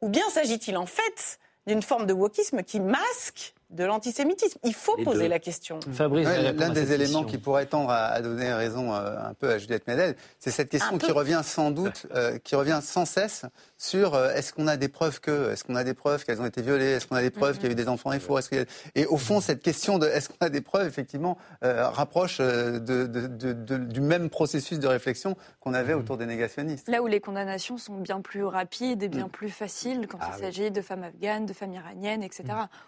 [0.00, 4.96] ou bien s'agit-il en fait d'une forme de wokisme qui masque de l'antisémitisme Il faut
[4.96, 5.28] Les poser deux.
[5.28, 5.80] la question.
[5.92, 7.24] Fabrice, Ouais, L'un des éléments question.
[7.24, 10.68] qui pourrait tendre à, à donner raison euh, un peu à Juliette Médel, c'est cette
[10.68, 13.44] question qui revient sans doute, euh, qui revient sans cesse
[13.78, 16.46] sur euh, est-ce qu'on a des preuves que, est-ce qu'on a des preuves qu'elles ont
[16.46, 18.38] été violées, est-ce qu'on a des preuves qu'il y a eu des enfants et faux,
[18.38, 20.86] est-ce qu'il y a- et au fond cette question de est-ce qu'on a des preuves
[20.86, 25.94] effectivement euh, rapproche euh, de- de- de- de- du même processus de réflexion qu'on avait
[25.94, 26.88] autour des négationnistes.
[26.88, 30.34] Là où les condamnations sont bien plus rapides et bien plus faciles quand Ah il
[30.36, 30.40] oui.
[30.42, 32.44] s'agit de femmes afghanes, de femmes iraniennes, etc.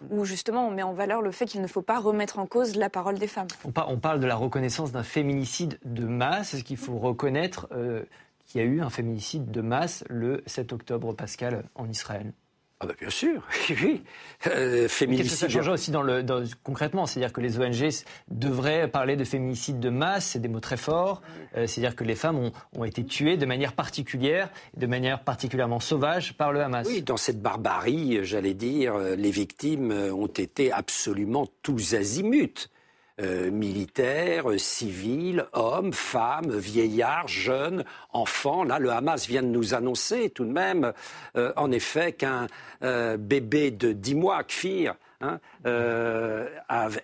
[0.09, 2.75] Où justement on met en valeur le fait qu'il ne faut pas remettre en cause
[2.75, 3.47] la parole des femmes.
[3.65, 6.53] On, par- on parle de la reconnaissance d'un féminicide de masse.
[6.53, 8.03] Est-ce qu'il faut reconnaître euh,
[8.45, 12.31] qu'il y a eu un féminicide de masse le 7 octobre, Pascal, en Israël?
[12.79, 14.03] Ah bah bien sûr, oui.
[14.45, 15.49] Euh, Qu'est-ce que ça féminicide.
[15.49, 17.07] change aussi dans le, dans- concrètement?
[17.07, 17.89] C'est-à-dire que les ONG
[18.29, 21.23] devraient parler de féminicide de masse, c'est des mots très forts.
[21.55, 25.79] Euh, C'est-à-dire que les femmes ont, ont été tuées de manière particulière, de manière particulièrement
[25.79, 26.85] sauvage par le Hamas.
[26.87, 32.69] Oui, dans cette barbarie, j'allais dire, euh, les victimes euh, ont été absolument tous azimuts.
[33.19, 38.63] Euh, militaires, euh, civils, hommes, femmes, vieillards, jeunes, enfants.
[38.63, 40.93] Là, le Hamas vient de nous annoncer tout de même,
[41.35, 42.45] euh, en effet, qu'un
[42.83, 45.39] euh, bébé de 10 mois, Kfir, hein,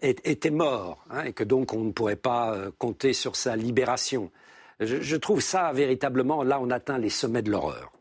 [0.04, 4.30] était mort hein, et que donc on ne pourrait pas compter sur sa libération.
[4.80, 7.92] je trouve ça véritablement, là on atteint les sommets de l'horreur.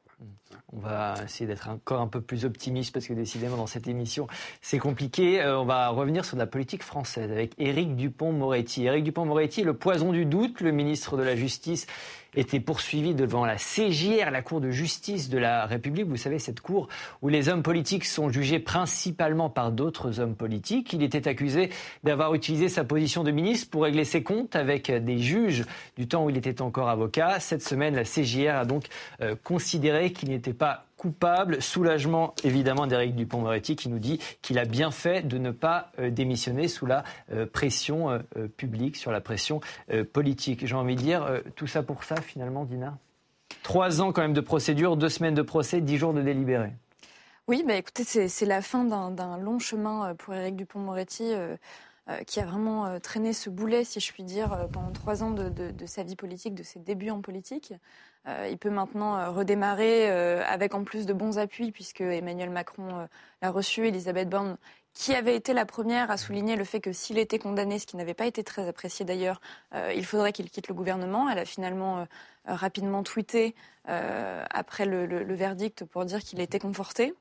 [0.74, 4.26] On va essayer d'être encore un peu plus optimiste parce que décidément dans cette émission
[4.62, 5.42] c'est compliqué.
[5.42, 8.86] Euh, on va revenir sur la politique française avec Éric Dupont-Moretti.
[8.86, 11.86] Éric Dupont-Moretti, le poison du doute, le ministre de la Justice
[12.34, 16.06] était poursuivi devant la CJR, la Cour de justice de la République.
[16.06, 16.88] Vous savez, cette cour
[17.20, 20.92] où les hommes politiques sont jugés principalement par d'autres hommes politiques.
[20.92, 21.70] Il était accusé
[22.04, 25.64] d'avoir utilisé sa position de ministre pour régler ses comptes avec des juges
[25.96, 27.38] du temps où il était encore avocat.
[27.40, 28.86] Cette semaine, la CJR a donc
[29.20, 31.60] euh, considéré qu'il n'était pas coupable.
[31.60, 36.10] Soulagement évidemment d'Éric Dupont-Moretti qui nous dit qu'il a bien fait de ne pas euh,
[36.10, 39.60] démissionner sous la euh, pression euh, publique, sur la pression
[40.12, 40.64] politique.
[40.64, 42.98] J'ai envie de dire tout ça pour ça finalement, Dina?
[43.64, 46.70] Trois ans quand même de procédure, deux semaines de procès, dix jours de délibéré.
[47.48, 51.32] Oui, bah écoutez, c'est la fin d'un long chemin pour Éric Dupont-Moretti.
[52.26, 56.02] Qui a vraiment traîné ce boulet, si je puis dire, pendant trois ans de, sa
[56.02, 57.74] vie politique, de ses débuts en politique.
[58.28, 62.50] Euh, il peut maintenant euh, redémarrer euh, avec en plus de bons appuis, puisque Emmanuel
[62.50, 63.08] Macron
[63.40, 64.56] l'a reçu, Elisabeth Borne,
[64.94, 67.96] qui avait été la première à souligner le fait que s'il était condamné, ce qui
[67.96, 69.40] n'avait pas été très apprécié d'ailleurs,
[69.94, 71.28] il faudrait qu'il quitte le gouvernement.
[71.30, 72.06] Elle a finalement
[72.46, 73.54] rapidement tweeté
[73.86, 77.14] après le, verdict pour dire qu'il était conforté.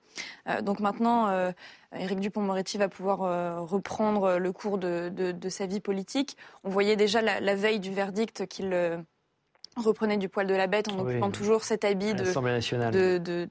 [0.61, 1.53] donc maintenant,
[1.95, 6.35] Éric Dupont-Moretti va pouvoir reprendre le cours de, sa vie politique.
[6.65, 9.05] On voyait déjà la veille du verdict qu'il
[9.81, 13.47] reprenait du poil de la bête en occupant toujours cet habit de,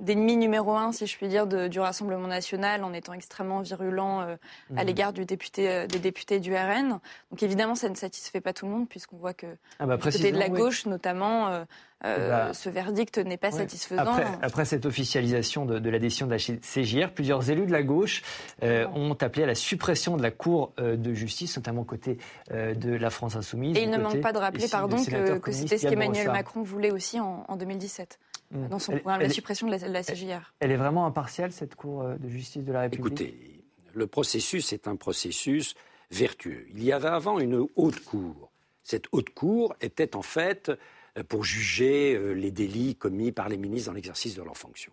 [0.00, 4.36] d'ennemi numéro un, si je puis dire, du Rassemblement national, en étant extrêmement virulent euh,
[4.76, 4.86] à mhm.
[4.86, 6.98] l'égard du député, euh, des députés du RN.
[7.30, 9.46] Donc évidemment, ça ne satisfait pas tout le monde, puisqu'on voit que
[9.78, 11.64] ah bah, côté de la gauche, notamment,
[12.04, 14.16] euh, euh, bah, ce verdict n'est pas satisfaisant.
[14.42, 18.22] Après, cette officialisation de, la décision de la CJR, plusieurs élus de la gauche
[18.62, 22.18] euh, ont appelé à la suppression de la Cour euh, de justice, notamment côté
[22.50, 23.76] de la France insoumise.
[23.76, 27.20] Et il ne manque pas de rappeler, pardon, que, c'était ce qu'Emmanuel Macron voulait aussi
[27.20, 28.18] en, 2017.
[28.50, 28.68] Mmh.
[28.68, 30.52] Dans son programme, la suppression de la, CJR.
[30.60, 33.20] Elle est vraiment impartiale, cette Cour de justice de la République?
[33.20, 33.64] Écoutez,
[33.94, 35.74] le processus est un processus
[36.10, 36.66] vertueux.
[36.70, 38.50] Il y avait avant une haute cour.
[38.84, 40.76] Cette haute cour était en fait euh,
[41.22, 44.92] pour juger euh, les délits commis par les ministres dans l'exercice de leurs fonctions.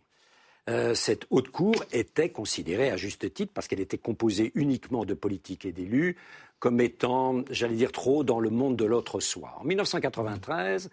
[0.69, 5.15] Euh, cette haute cour était considérée à juste titre, parce qu'elle était composée uniquement de
[5.15, 6.17] politiques et d'élus,
[6.59, 9.57] comme étant, j'allais dire, trop dans le monde de l'autre soi.
[9.59, 10.91] En 1993,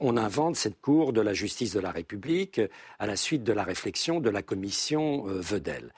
[0.00, 2.58] on invente cette cour de la justice de la République
[2.98, 5.92] à la suite de la réflexion de la commission Vedel.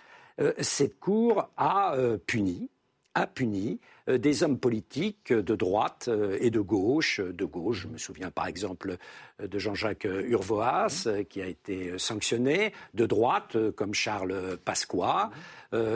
[0.58, 2.68] cette cour a puni,
[3.14, 7.20] a puni euh, des hommes politiques de droite euh, et de gauche.
[7.20, 8.96] De gauche, je me souviens par exemple
[9.40, 15.30] euh, de Jean-Jacques Urvoas, qui a été sanctionné, de droite, comme Charles Pasqua,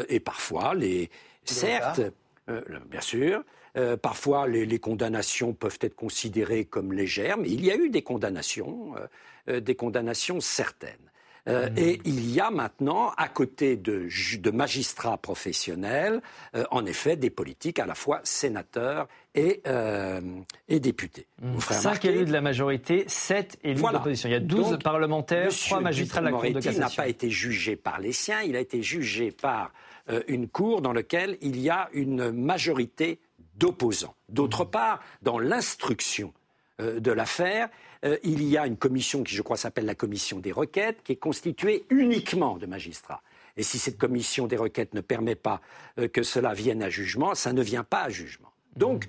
[0.09, 1.11] et parfois les.
[1.45, 2.01] Certes,
[2.91, 3.45] bien sûr,
[4.03, 8.95] parfois, les, condamnations peuvent être considérées comme légères, mais il y a eu des condamnations,
[9.47, 11.11] des condamnations certaines.
[11.49, 16.21] Euh, et il y a maintenant, à côté de, de magistrats professionnels,
[16.55, 20.21] euh, en effet, des politiques à la fois sénateurs et, euh,
[20.69, 21.27] et députés.
[21.41, 21.61] Mmh.
[21.61, 24.29] Cinq élus de la majorité, sept élus de l'opposition.
[24.29, 26.81] Il y a 12 parlementaires, trois magistrats de la Cour de cassation.
[26.81, 29.73] n'a pas été jugé par les siens, il a été jugé par
[30.29, 33.19] une cour dans laquelle il y a une majorité
[33.57, 34.15] d'opposants.
[34.29, 36.33] D'autre part, dans l'instruction
[36.79, 37.69] de l'affaire,
[38.05, 41.13] euh, il y a une commission qui, je crois, s'appelle la commission des requêtes, qui
[41.13, 43.23] est constituée uniquement de magistrats.
[43.57, 45.61] Et si cette commission des requêtes ne permet pas
[45.99, 48.53] euh, que cela vienne à jugement, ça ne vient pas à jugement.
[48.77, 49.09] Donc,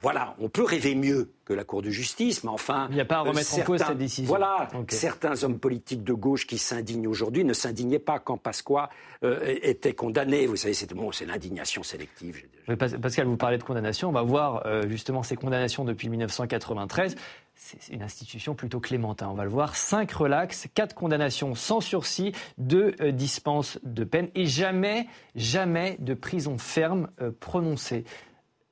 [0.00, 2.86] voilà, on peut rêver mieux que la Cour de justice, mais enfin.
[2.90, 4.28] Il n'y a pas à remettre en cause cette décision.
[4.28, 8.90] Voilà, certains hommes politiques de gauche qui s'indignent aujourd'hui ne s'indignaient pas quand Pasqua
[9.24, 10.46] euh, était condamné.
[10.46, 12.44] Vous savez, c'est bon, l'indignation sélective.
[12.78, 14.10] Pascal, vous parlez de condamnation.
[14.10, 17.16] On va voir justement ces condamnations depuis 1993
[17.58, 19.22] c'est une institution plutôt clémente.
[19.22, 19.28] Hein.
[19.30, 19.74] On va le voir.
[19.74, 26.14] Cinq relax, quatre condamnations sans sursis, deux euh, dispenses de peine et jamais, jamais de
[26.14, 28.04] prison ferme euh, prononcée.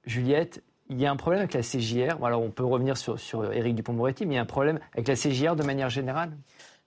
[0.04, 2.24] Juliette, il y a un problème avec la CJR.
[2.24, 5.08] Alors on peut revenir sur, sur Éric Dupont-Moretti, mais il y a un problème avec
[5.08, 6.36] la CJR de manière générale?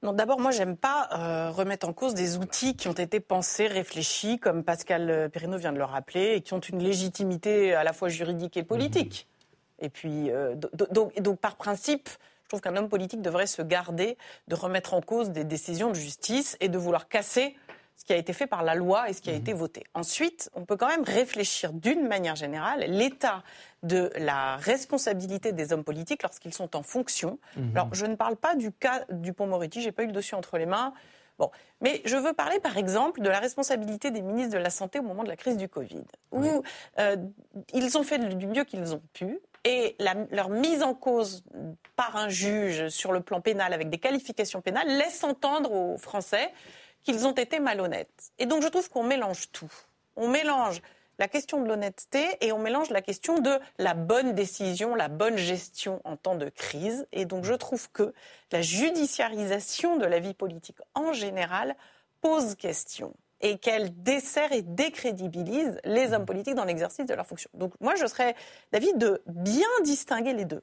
[0.02, 3.68] Non, d'abord, moi, j'aime pas euh, remettre en cause des outils qui ont été pensés,
[3.68, 7.92] réfléchis, comme Pascal Perrineau vient de le rappeler, et qui ont une légitimité à la
[7.92, 9.28] fois juridique et politique.
[9.80, 12.10] Et puis, euh, donc, donc, par principe,
[12.44, 15.96] je trouve qu'un homme politique devrait se garder de remettre en cause des décisions de
[15.96, 17.56] justice et de vouloir casser
[18.00, 19.40] ce qui a été fait par la loi et ce qui a mhm.
[19.40, 19.84] été voté.
[19.94, 23.44] Ensuite, on peut quand même réfléchir d'une manière générale l'état
[23.84, 27.40] de la responsabilité des hommes politiques lorsqu'ils sont en fonction.
[27.58, 27.72] Mhm.
[27.76, 30.58] Alors, je ne parle pas du cas du Pont-Moretti, j'ai pas eu le dossier entre
[30.58, 30.94] les mains.
[31.40, 35.00] Bon, mais je veux parler par exemple de la responsabilité des ministres de la Santé
[35.00, 36.64] au moment de la crise du Covid, où
[37.00, 37.16] euh,
[37.74, 39.40] ils ont fait du mieux qu'ils ont pu.
[39.66, 41.44] Et leur mise en cause
[41.96, 46.52] par un juge sur le plan pénal avec des qualifications pénales laisse entendre aux Français
[47.04, 48.32] qu'ils ont été malhonnêtes.
[48.40, 49.72] Et donc je trouve qu'on mélange tout.
[50.16, 50.82] On mélange
[51.18, 55.38] la question de l'honnêteté et on mélange la question de la bonne décision, la bonne
[55.38, 57.06] gestion en temps de crise.
[57.12, 58.14] Et donc je trouve que
[58.52, 61.76] la judiciarisation de la vie politique en général
[62.22, 67.50] pose question et qu'elle dessert et décrédibilise les hommes politiques dans l'exercice de leurs fonctions.
[67.54, 68.36] Donc moi, je serais
[68.72, 70.62] d'avis de bien distinguer les deux.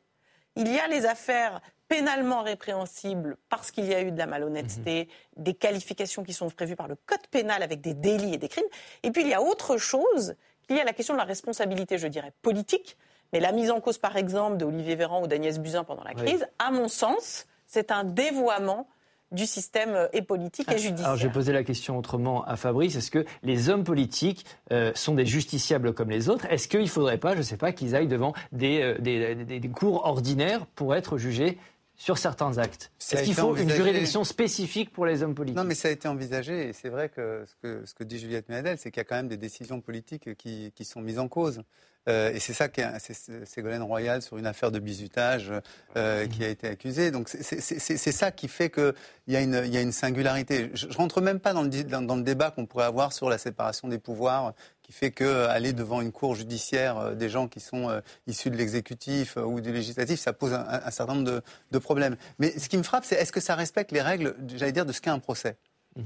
[0.57, 5.09] Il y a les affaires pénalement répréhensibles parce qu'il y a eu de la malhonnêteté,
[5.37, 5.43] mhm.
[5.45, 8.67] des qualifications qui sont prévues par le code pénal avec des délits et des crimes.
[9.03, 10.35] Et puis il y a autre chose,
[10.69, 12.97] il y a la question de la responsabilité, je dirais, politique.
[13.33, 16.47] Mais la mise en cause, par exemple, d'Olivier Véran ou d'Agnès Buzyn pendant la crise,
[16.59, 18.89] à mon sens, c'est un dévoiement
[19.33, 21.07] du système euh, et politique et judiciaire.
[21.07, 22.97] Alors j'ai posé la question autrement à Fabrice.
[22.97, 26.47] Est-ce que les hommes politiques euh, sont des justiciables comme les autres?
[26.47, 29.35] Est-ce qu'il ne faudrait pas, je ne sais pas, qu'ils aillent devant des, euh, des,
[29.35, 31.59] des, cours ordinaires pour être jugés
[31.97, 32.93] sur certains actes?
[33.01, 35.57] Est-ce qu'il faut une juridiction spécifique pour les hommes politiques?
[35.57, 38.19] Non, mais ça a été envisagé et c'est vrai que ce, que ce que dit
[38.19, 41.19] Juliette Méadel, c'est qu'il y a quand même des décisions politiques qui, qui sont mises
[41.19, 41.63] en cause.
[42.09, 45.53] Euh, et c'est ça qui c'est Ségolène Royal sur une affaire de bizutage
[45.97, 47.11] euh, qui a été accusée.
[47.11, 48.95] Donc c'est ça qui fait qu'il
[49.29, 50.71] y, a une, y a une singularité.
[50.75, 53.39] Je, ne rentre même pas dans le, dans, le débat qu'on pourrait avoir sur la
[53.39, 58.01] séparation des pouvoirs qui fait qu'aller devant une cour judiciaire euh, des gens qui sont
[58.29, 61.43] issus de l'exécutif ou du législatif, ça pose un, certain nombre de,
[61.73, 62.17] de, problèmes.
[62.39, 64.93] Mais ce qui me frappe, c'est est-ce que ça respecte les règles, j'allais dire, de
[64.93, 65.57] ce qu'est un procès?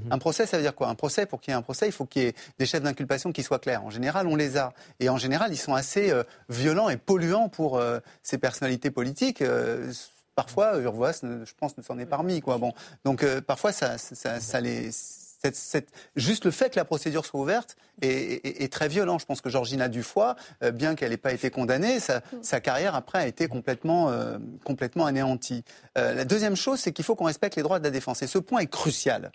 [0.09, 0.87] Un procès, ça veut dire quoi?
[0.87, 2.81] Un procès, pour qu'il y ait un procès, il faut qu'il y ait des chefs
[2.81, 3.83] d'inculpation qui soient clairs.
[3.83, 4.73] En général, on les a.
[4.99, 9.41] Et en général, ils sont assez euh, violents et polluants pour euh, ces personnalités politiques.
[9.41, 9.91] Euh,
[10.35, 12.41] parfois, Urvoas, je pense, ne s'en est parmi.
[12.41, 12.57] Quoi.
[12.57, 12.73] Bon.
[13.03, 13.97] Donc, parfois, ça,
[14.61, 14.89] les
[16.15, 19.17] juste le fait que la procédure soit ouverte est, très violent.
[19.17, 20.35] Je pense que Georgina Dufoy,
[20.71, 24.11] bien qu'elle n'ait pas été condamnée, sa, carrière après a été complètement,
[24.63, 25.63] complètement anéantie.
[25.95, 28.21] la deuxième chose, c'est qu'il faut qu'on respecte les droits de la défense.
[28.21, 29.31] Et ce point est crucial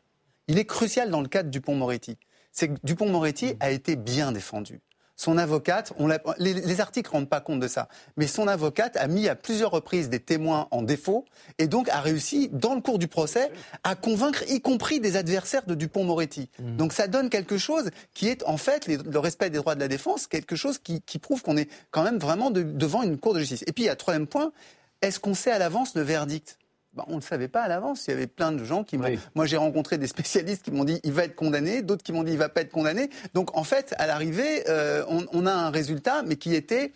[0.48, 2.18] il est crucial dans le cadre du pont Moretti.
[2.52, 4.80] C'est que Dupont-Moretti a été bien défendu.
[5.18, 8.98] Son avocate, on les, les, articles ne rendent pas compte de ça, mais son avocate
[8.98, 11.24] a mis à plusieurs reprises des témoins en défaut
[11.58, 13.50] et donc a réussi, dans le cours du procès,
[13.82, 16.50] à convaincre y compris des adversaires de Dupont-Moretti.
[16.58, 16.76] Mmh.
[16.76, 19.88] Donc ça donne quelque chose qui est en fait le respect des droits de la
[19.88, 23.64] défense, quelque chose qui, prouve qu'on est quand même vraiment devant une cour de justice.
[23.66, 24.52] Et puis il y a troisième point,
[25.00, 26.58] est-ce qu'on sait à l'avance le verdict?
[26.96, 28.06] Bah, on ne le savait pas à l'avance.
[28.06, 29.08] Il y avait plein de gens qui m'ont.
[29.34, 32.22] Moi, j'ai rencontré des spécialistes qui m'ont dit il va être condamné, d'autres qui m'ont
[32.22, 33.10] dit il va pas être condamné.
[33.34, 36.92] Donc, en fait, à l'arrivée, euh, on, a un résultat, mais qui était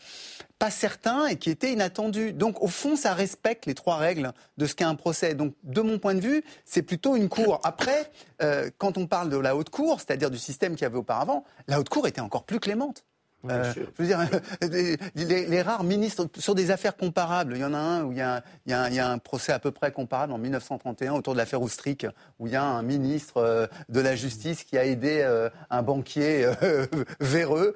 [0.59, 2.33] pas certain et qui était inattendu.
[2.33, 5.35] Donc, au fond, ça respecte les trois règles de ce qu'est un procès.
[5.35, 7.61] Donc, de mon point de vue, c'est plutôt une cour.
[7.63, 8.11] Après,
[8.43, 11.45] euh, quand on parle de la haute cour, c'est-à-dire du système qu'il y avait auparavant,
[11.69, 13.05] la haute cour était encore plus clémente.
[13.49, 14.19] Euh, je veux dire,
[15.15, 18.21] les, rares ministres sur des affaires comparables, il y en a un où il y
[18.21, 21.63] a, il y a, un procès à peu près comparable en 1931 autour de l'affaire
[21.63, 22.07] Oustric,
[22.39, 25.83] où il y a un ministre euh, de la Justice qui a aidé euh, un
[25.83, 26.51] banquier
[27.21, 27.75] véreux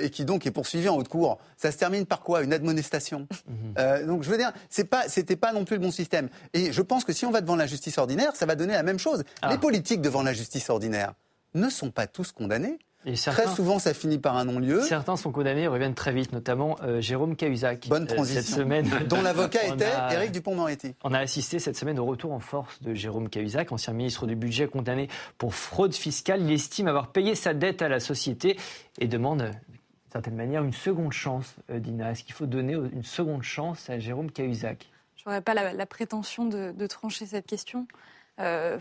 [0.00, 1.38] et qui donc est poursuivi en haute cour.
[1.56, 2.42] Ça se termine par quoi?
[2.42, 3.26] Une admonestation.
[3.48, 4.06] Mhm.
[4.06, 6.28] donc je veux dire, c'est pas, c'était pas non plus le bon système.
[6.54, 8.82] Et je pense que si on va devant la justice ordinaire, ça va donner la
[8.82, 9.24] même chose.
[9.42, 9.50] Ah.
[9.50, 11.14] Les politiques devant la justice ordinaire
[11.54, 12.78] ne sont pas tous condamnés.
[13.04, 14.80] Très souvent, ça finit par un non-lieu.
[14.82, 17.88] Certains sont condamnés et reviennent très vite, notamment euh, Jérôme Cahuzac.
[17.88, 18.42] Bonne euh, transition.
[18.42, 20.94] cette semaine, dont l'avocat était Éric Dupont-Moretti.
[21.04, 24.36] On a assisté cette semaine au retour en force de Jérôme Cahuzac, ancien ministre du
[24.36, 26.42] Budget condamné pour fraude fiscale.
[26.42, 28.56] Il estime avoir payé sa dette à la société
[28.98, 31.56] et demande, d'une certaine manière, une seconde chance.
[31.70, 34.88] Euh, Dina, est-ce qu'il faut donner une seconde chance à Jérôme Cahuzac?
[35.16, 37.86] Je n'aurais pas la, prétention de, trancher cette question.
[38.40, 38.78] Euh,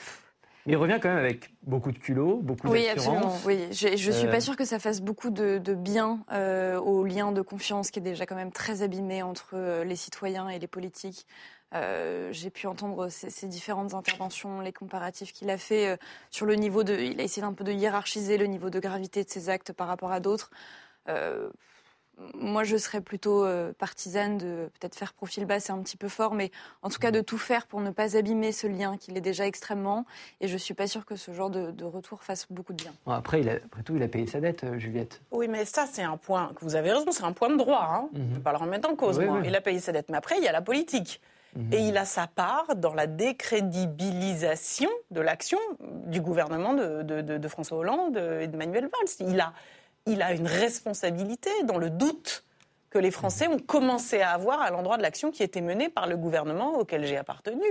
[0.68, 4.28] il revient quand même avec beaucoup de culot, beaucoup oui, Absolument, oui, je ne suis
[4.28, 8.00] pas euh, sûre que ça fasse beaucoup de, bien euh, au lien de confiance qui
[8.00, 11.26] est déjà quand même très abîmé entre euh, les citoyens et les politiques.
[11.74, 15.98] J'ai pu entendre ces, différentes interventions, les comparatifs qu'il a fait
[16.30, 16.94] sur le niveau de.
[16.94, 19.88] Il a essayé un peu de hiérarchiser le niveau de gravité de ses actes par
[19.88, 20.52] rapport à d'autres
[22.34, 26.10] moi, je serais plutôt euh, partisane de peut-être faire profil bas, c'est un petit peu
[26.10, 29.18] fort, mais en tout cas de tout faire pour ne pas abîmer ce lien qu'il
[29.18, 30.06] est déjà extrêmement.
[30.40, 32.94] Et je ne suis pas sûre que ce genre de, retour fasse beaucoup de bien.
[33.08, 35.22] après, il après tout, il a payé sa dette, euh, Juliette.
[35.32, 37.88] Oui, mais ça, c'est un point que vous avez raison, c'est un point de droit.
[37.92, 38.10] Hein.
[38.14, 38.42] ne mhm.
[38.42, 39.20] pas le remettre en cause.
[39.44, 41.22] Il a payé sa dette, mais après, il y a la politique.
[41.56, 41.74] Mhm.
[41.74, 45.60] Et il a sa part dans la décrédibilisation de l'action
[46.06, 49.30] du gouvernement de, de François Hollande et de Manuel Valls.
[49.30, 49.54] Il a
[50.06, 52.44] il a une responsabilité dans le doute
[52.90, 56.08] que les Français ont commencé à avoir à l'endroit de l'action qui était menée par
[56.08, 57.66] le gouvernement auquel j'ai appartenu.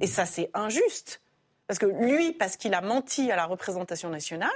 [0.00, 1.22] Et ça, c'est injuste.
[1.66, 4.50] Parce que lui, parce qu'il a menti à la représentation nationale,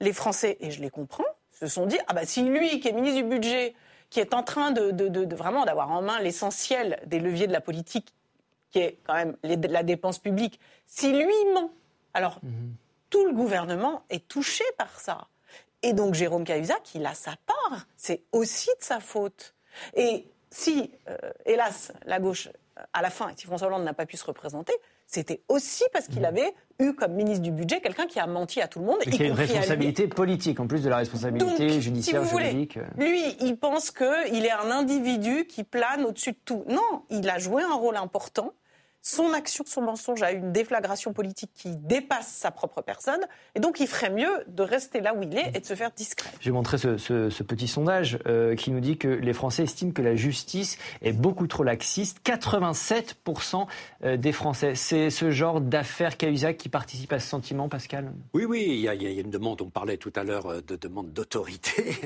[0.00, 2.92] les Français, et je les comprends, se sont dit ah bah si lui, qui est
[2.92, 3.74] ministre du budget,
[4.10, 8.14] qui est en train de, vraiment d'avoir en main l'essentiel des leviers de la politique,
[8.70, 11.70] qui est quand même la dépense publique, si lui ment,
[12.14, 12.74] alors mhm.
[13.10, 15.26] tout le gouvernement est touché par ça.
[15.88, 17.86] Et donc Jérôme Cahuzac, il a sa part.
[17.96, 19.54] C'est aussi de sa faute.
[19.96, 21.16] Et si, euh,
[21.46, 22.50] hélas, la gauche,
[22.92, 24.74] à la fin, si François Hollande n'a pas pu se représenter,
[25.06, 26.26] c'était aussi parce qu'il mmh.
[26.26, 28.98] avait eu comme ministre du budget quelqu'un qui a menti à tout le monde.
[29.06, 32.76] Et qui a une responsabilité politique, en plus de la responsabilité judiciaire, juridique.
[32.76, 32.84] Euh.
[32.98, 36.64] lui, il pense qu'il est un individu qui plane au-dessus de tout.
[36.68, 38.52] Non, il a joué un rôle important
[39.02, 43.20] son action, son mensonge a une déflagration politique qui dépasse sa propre personne.
[43.54, 45.90] Et donc, il ferait mieux de rester là où il est et de se faire
[45.92, 46.30] discret.
[46.40, 50.02] J'ai montré ce, ce, petit sondage euh, qui nous dit que les Français estiment que
[50.02, 52.18] la justice est beaucoup trop laxiste.
[52.24, 53.66] 87%
[54.04, 54.74] euh, des Français.
[54.74, 58.12] C'est ce genre d'affaire Cahuzac qui participe à ce sentiment, Pascal?
[58.34, 58.66] Oui, oui.
[58.68, 61.96] Il y, a, une demande, on parlait tout à l'heure euh, de demande d'autorité.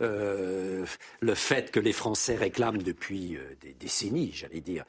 [0.00, 4.84] le fait que les Français réclament depuis des décennies, j'allais dire,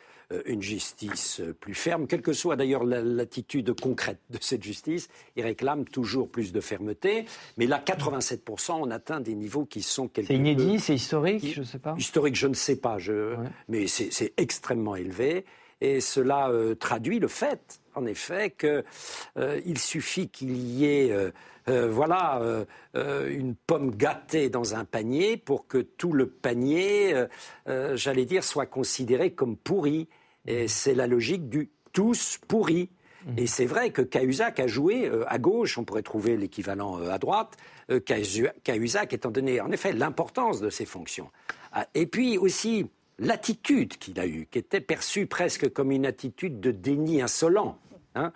[0.45, 5.43] une justice euh, plus ferme, quelle que soit d'ailleurs l'attitude concrète de cette justice, ils
[5.43, 7.25] réclament toujours plus de fermeté.
[7.57, 11.61] Mais là, 87%, on atteint des niveaux qui sont quelque C'est inédit, c'est historique, je
[11.61, 11.95] ne sais pas.
[11.97, 13.35] Historique, je ne sais pas, je...
[13.67, 15.45] mais c'est extrêmement élevé.
[15.81, 21.31] Et cela euh, traduit le fait, en effet, qu'il suffit qu'il y ait
[21.67, 27.25] voilà, une pomme gâtée dans un panier pour que tout le panier,
[27.65, 30.07] j'allais dire, soit considéré comme pourri.
[30.47, 32.89] Et c'est la logique du tous pourris.
[33.25, 33.33] Mhm.
[33.37, 37.57] Et c'est vrai que Cahuzac a joué à gauche, on pourrait trouver l'équivalent à droite.
[38.05, 41.29] Cahuzac, étant donné en effet l'importance de ses fonctions.
[41.71, 42.87] Ah, et puis aussi
[43.19, 47.77] l'attitude qu'il a eue, qui était perçue presque comme une attitude de déni insolent.
[48.15, 48.31] Hein.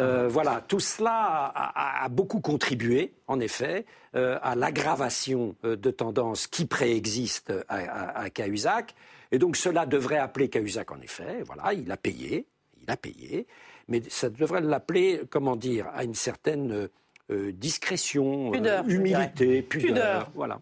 [0.00, 3.84] Euh, voilà, tout cela a, beaucoup contribué, en effet,
[4.14, 8.94] euh, à l'aggravation euh, de tendances qui préexistent à, à, Cahuzac.
[9.30, 11.42] Et donc cela devrait appeler Cahuzac, en effet.
[11.42, 12.46] Voilà, il a payé,
[12.82, 13.46] il a payé,
[13.88, 16.88] mais ça devrait l'appeler, comment dire, à une certaine
[17.30, 20.30] euh, discrétion, euh, humilité, pudeur.
[20.34, 20.60] Voilà.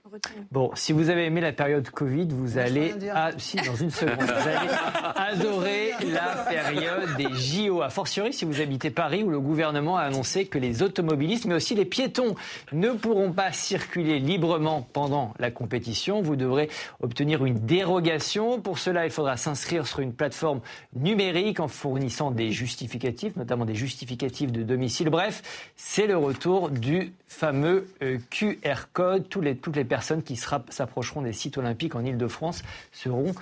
[0.51, 2.93] Bon, si vous avez aimé la période Covid, vous allez,
[3.39, 4.69] si, dans une seconde, vous allez
[5.15, 7.83] adorer la période des JO.
[7.83, 11.55] A fortiori, si vous habitez Paris, où le gouvernement a annoncé que les automobilistes, mais
[11.55, 12.35] aussi les piétons,
[12.73, 16.21] ne pourront pas circuler librement pendant la compétition.
[16.21, 16.69] Vous devrez
[17.01, 18.61] obtenir une dérogation.
[18.61, 20.61] Pour cela, il faudra s'inscrire sur une plateforme
[20.97, 25.11] numérique en fournissant des justificatifs, notamment des justificatifs de domicile.
[25.11, 29.29] Bref, c'est le retour du fameux euh, QR code.
[29.29, 33.35] Toutes les, toutes les personnes qui s'approcheront des sites olympiques en Ile-de-France seront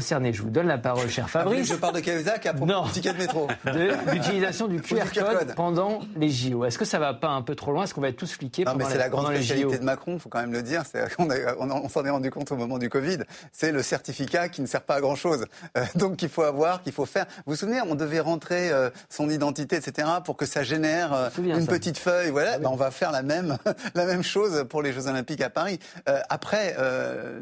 [0.00, 1.68] Je vous donne la parole, cher ah Fabrice.
[1.68, 3.46] je parle de Cahuzac à propos du ticket de métro.
[3.66, 6.64] De l'utilisation du QR code pendant les JO.
[6.64, 7.84] Est-ce que ça va pas un peu trop loin?
[7.84, 10.20] Est-ce qu'on va être tous fliqués pendant, mais c'est la, grande spécialité de Macron, il
[10.20, 10.82] faut quand même le dire.
[11.18, 11.28] On,
[11.70, 13.18] on, s'en est rendu compte au moment du Covid.
[13.52, 15.44] C'est le certificat qui ne sert pas à grand-chose.
[15.76, 17.26] Euh, donc qu'il faut avoir, qu'il faut faire.
[17.46, 21.28] Vous vous souvenez, on devait rentrer euh, son identité, etc., pour que ça génère euh,
[21.38, 22.30] une petite feuille.
[22.30, 23.58] Voilà, ah ben, on va faire la même,
[23.94, 25.78] la même chose pour les Jeux Olympiques à Paris.
[26.30, 26.76] après,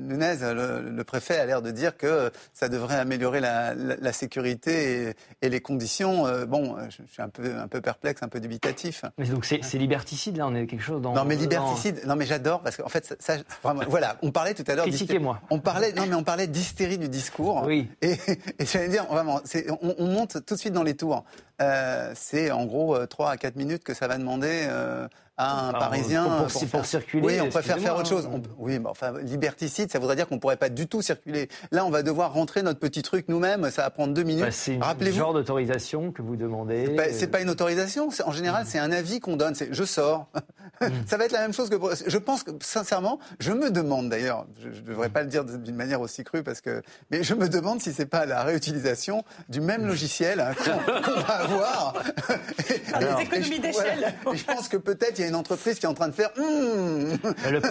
[0.00, 5.48] Nunez, le, le préfet, a l'air de dire que ça devrait améliorer la, sécurité et,
[5.48, 6.26] les conditions.
[6.26, 9.04] Euh, bon, je, suis un peu, un peu perplexe, un peu dubitatif.
[9.18, 11.14] Mais donc c'est liberticide, là, on est quelque chose dans...
[11.14, 14.74] Non, mais liberticide, non, mais j'adore, parce qu'en fait, ça, voilà, on parlait tout à
[14.74, 14.86] l'heure...
[14.86, 15.40] Critiquez-moi.
[15.50, 17.62] On parlait, non, mais on parlait d'hystérie du discours.
[17.66, 17.88] Oui.
[18.02, 18.16] Et,
[18.58, 19.40] et j'allais dire, vraiment,
[19.80, 21.24] on, on, monte tout de suite dans les tours.
[21.60, 24.68] Euh, c'est en gros 3 euh, à 4 minutes que ça va demander
[25.40, 26.46] un Parisien.
[26.70, 27.26] Pour, circuler.
[27.26, 28.28] Oui, on préfère faire autre chose.
[28.58, 31.48] oui, mais enfin, liberticide, ça voudrait dire qu'on pourrait pas du tout circuler.
[31.72, 33.70] Là, on va devoir rentrer notre petit truc nous-mêmes.
[33.70, 34.44] Ça va prendre deux minutes.
[34.44, 36.96] Bah, c'est le genre d'autorisation que vous demandez.
[37.12, 38.08] C'est pas, pas, une autorisation.
[38.24, 39.54] En général, c'est un avis qu'on donne.
[39.54, 40.28] C'est je sors.
[40.80, 40.86] Mm.
[41.06, 41.76] ça va être la même chose que.
[42.06, 44.46] Je pense que sincèrement, je me demande d'ailleurs.
[44.62, 46.80] Je, ne devrais pas le dire d'une manière aussi crue parce que.
[47.10, 51.34] Mais je me demande si c'est pas la réutilisation du même logiciel hein, qu'on va
[51.34, 51.49] avoir.
[52.92, 54.14] Alors, économies d'échelle.
[54.32, 56.30] je pense que peut-être il y a une entreprise qui est en train de faire.
[56.36, 57.16] Hmm,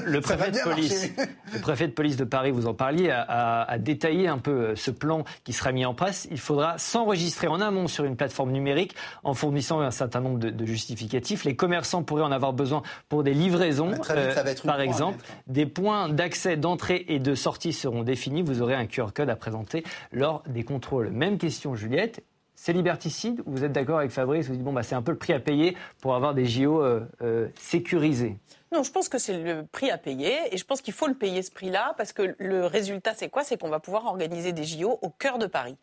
[0.05, 1.11] le, préfet de police,
[1.53, 4.91] le préfet de police de Paris, vous en parliez, a, détaillé un peu euh, ce
[4.91, 6.27] plan qui sera mis en place.
[6.31, 10.65] Il faudra s'enregistrer en amont sur une plateforme numérique en fournissant un certain nombre de,
[10.65, 11.45] justificatifs.
[11.45, 15.23] Les commerçants pourraient en avoir besoin pour des livraisons, euh, par exemple.
[15.47, 18.41] Des points d'accès, d'entrée et de sortie seront définis.
[18.41, 21.09] Vous aurez un QR code à présenter lors des contrôles.
[21.09, 22.23] Même question, Juliette.
[22.61, 25.13] C'est liberticide ou vous êtes d'accord avec Fabrice Vous dites, bon, bah, c'est un peu
[25.13, 28.37] le prix à payer pour avoir des JO euh, euh, sécurisés.
[28.73, 31.13] Non, je pense que c'est le prix à payer et je pense qu'il faut le
[31.13, 33.45] payer ce prix-là parce que le résultat, c'est quoi?
[33.45, 35.77] C'est qu'on va pouvoir organiser des JO au cœur de Paris.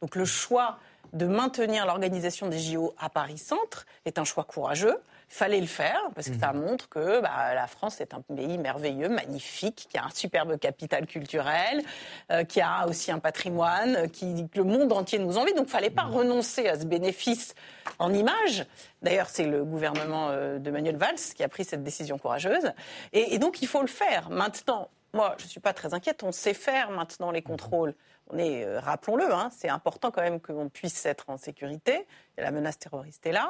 [0.00, 0.78] Donc le choix
[1.12, 4.96] de maintenir l'organisation des JO à Paris Centre est un choix courageux
[5.32, 6.60] fallait le faire parce que ça mhm.
[6.60, 11.06] montre que bah, la France est un pays merveilleux, magnifique, qui a un superbe capital
[11.06, 11.82] culturel,
[12.30, 15.54] euh, qui a aussi un patrimoine, qui que le monde entier nous envie.
[15.54, 16.14] Donc, il fallait pas mhm.
[16.14, 17.54] renoncer à ce bénéfice
[17.98, 18.66] en image.
[19.00, 22.72] D'ailleurs, c'est le gouvernement euh, de Manuel Valls qui a pris cette décision courageuse.
[23.12, 24.28] Et, donc, il faut le faire.
[24.30, 26.22] Maintenant, moi, je ne suis pas très inquiète.
[26.22, 27.94] On sait faire maintenant les contrôles.
[28.30, 32.06] On est, euh, rappelons-le, hein, c'est important quand même qu'on puisse être en sécurité.
[32.38, 33.48] La menace terroriste est là.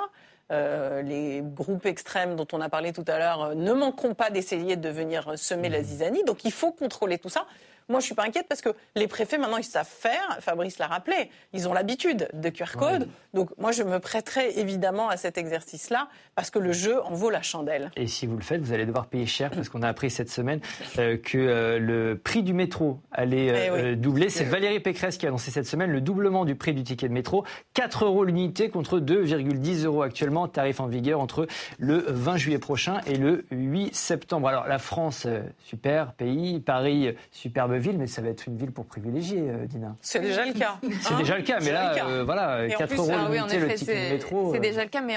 [0.50, 4.28] Euh, les groupes extrêmes dont on a parlé tout à l'heure euh, ne manqueront pas
[4.28, 5.84] d'essayer de venir semer la mmh.
[5.84, 6.24] zizanie.
[6.24, 7.46] Donc il faut contrôler tout ça.
[7.88, 10.38] Moi, je suis pas inquiète parce que les préfets, maintenant, ils savent faire.
[10.40, 11.30] Fabrice l'a rappelé.
[11.52, 13.08] Ils ont l'habitude de QR code.
[13.34, 17.30] Donc, moi, je me prêterai évidemment à cet exercice-là parce que le jeu en vaut
[17.30, 17.90] la chandelle.
[17.96, 20.30] Et si vous le faites, vous allez devoir payer cher parce qu'on a appris cette
[20.30, 20.60] semaine
[20.98, 24.28] euh, que euh, le prix du métro allait euh, eh doubler.
[24.28, 27.14] C'est Valérie Pécresse qui a annoncé cette semaine le doublement du prix du ticket de
[27.14, 27.44] métro.
[27.74, 30.48] 4 euros l'unité contre 2,10 euros actuellement.
[30.48, 31.46] Tarif en vigueur entre
[31.78, 34.48] le 20 juillet prochain et le 8 septembre.
[34.48, 35.26] Alors, la France,
[35.64, 36.60] super pays.
[36.60, 39.96] Paris, superbe ville, mais ça va être une ville pour privilégier, euh, Dina.
[40.00, 40.78] C'est déjà le cas.
[41.00, 44.12] C'est déjà le cas, mais là, euh, voilà, 4 euros ah, oui, le ticket de
[44.14, 44.52] métro.
[44.52, 44.60] C'est euh.
[44.60, 45.16] déjà le cas, mais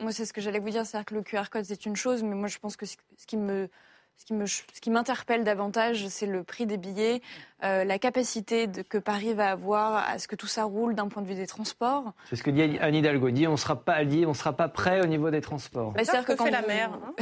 [0.00, 2.22] moi, c'est ce que j'allais vous dire, c'est-à-dire que le QR code, c'est une chose,
[2.22, 2.96] mais moi, je pense que ce
[3.26, 3.68] qui me
[4.16, 7.20] ce qui m'interpelle davantage, c'est le prix des billets,
[7.64, 11.06] euh, la capacité de, que Paris va avoir à ce que tout ça roule d'un
[11.06, 12.12] point de vue des transports.
[12.28, 13.30] C'est ce que dit Anne Hidalgo.
[13.30, 15.92] Dit on sera pas allié, on sera pas prêt au niveau des transports.
[15.94, 16.90] Mais c'est que, que fait la maire.
[16.92, 17.14] Hein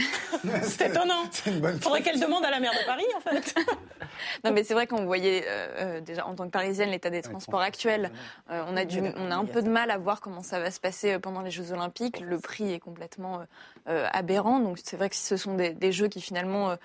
[0.62, 1.24] c'est étonnant.
[1.46, 3.54] Il faudrait qu'elle demande à la maire de Paris, en fait.
[4.44, 7.20] non, mais c'est vrai qu'on voyait euh, euh, déjà en tant que Parisienne l'état des
[7.20, 8.10] transports actuels.
[8.48, 10.80] on a du, on a un peu de mal à voir comment ça va se
[10.80, 12.18] passer pendant les Jeux Olympiques.
[12.20, 13.42] Le prix est complètement
[13.86, 14.58] aberrant.
[14.58, 16.76] Donc c'est vrai que ce sont des, des jeux qui finalement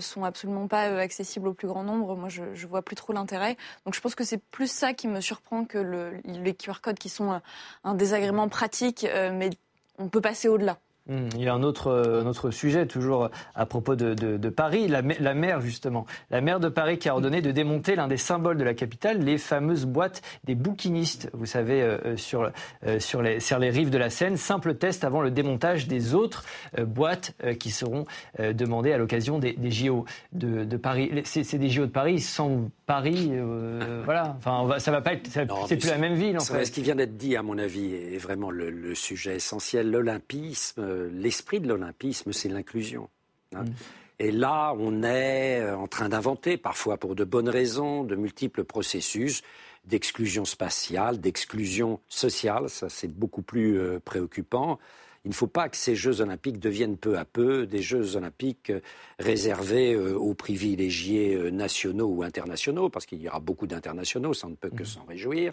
[0.00, 2.16] sont absolument pas accessibles au plus grand nombre.
[2.16, 3.56] Moi, je, je vois plus trop l'intérêt.
[3.84, 6.98] Donc je pense que c'est plus ça qui me surprend que le, les QR codes
[6.98, 7.40] qui sont
[7.84, 9.50] un désagrément pratique, euh, mais
[9.98, 10.78] on peut passer au-delà.
[11.06, 15.02] Hmm, il y a un autre, euh, autre sujet, toujours à propos de, Paris, la,
[15.02, 16.06] la, maire justement.
[16.30, 19.18] La maire de Paris qui a ordonné de démonter l'un des symboles de la capitale,
[19.18, 22.50] les fameuses boîtes des bouquinistes, vous savez, euh, sur,
[22.98, 24.36] sur, les, sur les rives de la Seine.
[24.36, 26.44] Simple test avant le démontage des autres
[26.78, 28.04] boîtes qui seront
[28.38, 31.10] demandées à l'occasion des, des, JO de, de Paris.
[31.24, 34.36] C'est des JO de Paris sans Paris, euh, voilà.
[34.36, 36.36] Enfin, ça va pas être, c'est plus la même ville.
[36.36, 36.64] En fait.
[36.64, 39.92] Ce qui vient d'être dit, à mon avis, est vraiment le, sujet essentiel.
[39.92, 40.82] L'olympisme,
[41.12, 43.08] l'esprit de l'olympisme, c'est l'inclusion.
[43.54, 43.64] Hein.
[43.64, 43.74] Mm.
[44.18, 49.42] Et là, on est en train d'inventer, parfois pour de bonnes raisons, de multiples processus
[49.86, 52.68] d'exclusion spatiale, d'exclusion sociale.
[52.68, 54.78] Ça, c'est beaucoup plus euh, préoccupant.
[55.24, 58.70] Il ne faut pas que ces Jeux olympiques deviennent peu à peu des Jeux olympiques
[58.70, 58.80] euh,
[59.18, 64.48] réservés euh, aux privilégiés euh, nationaux ou internationaux, parce qu'il y aura beaucoup d'internationaux, ça
[64.48, 64.86] ne peut que mmh.
[64.86, 65.52] s'en réjouir.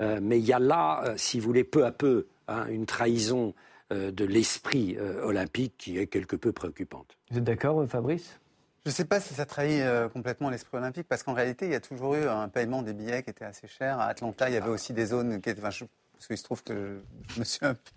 [0.00, 3.54] mais il y a là, si vous voulez, peu à peu, hein, une trahison
[3.92, 7.16] de l'esprit olympique qui est quelque peu préoccupante.
[7.30, 8.38] Vous êtes d'accord, Fabrice?
[8.84, 11.76] Je ne sais pas si ça trahit complètement l'esprit olympique, parce qu'en réalité, il y
[11.76, 14.00] a toujours eu un paiement des billets qui était assez cher.
[14.00, 15.62] À Atlanta, il y avait aussi des zones qui étaient.
[15.64, 17.90] Enfin, parce qu'il se trouve que je me suis un peu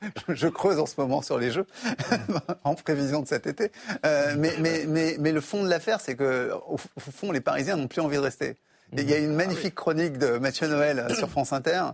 [0.28, 1.66] je creuse en ce moment sur les jeux,
[2.64, 3.72] en prévision de cet été.
[4.04, 7.76] Euh, mais, mais, mais, mais, le fond de l'affaire, c'est que au fond, les Parisiens
[7.76, 8.56] n'ont plus envie de rester.
[8.92, 11.92] Il y a une magnifique chronique de Mathieu Noël euh, sur France Inter, euh,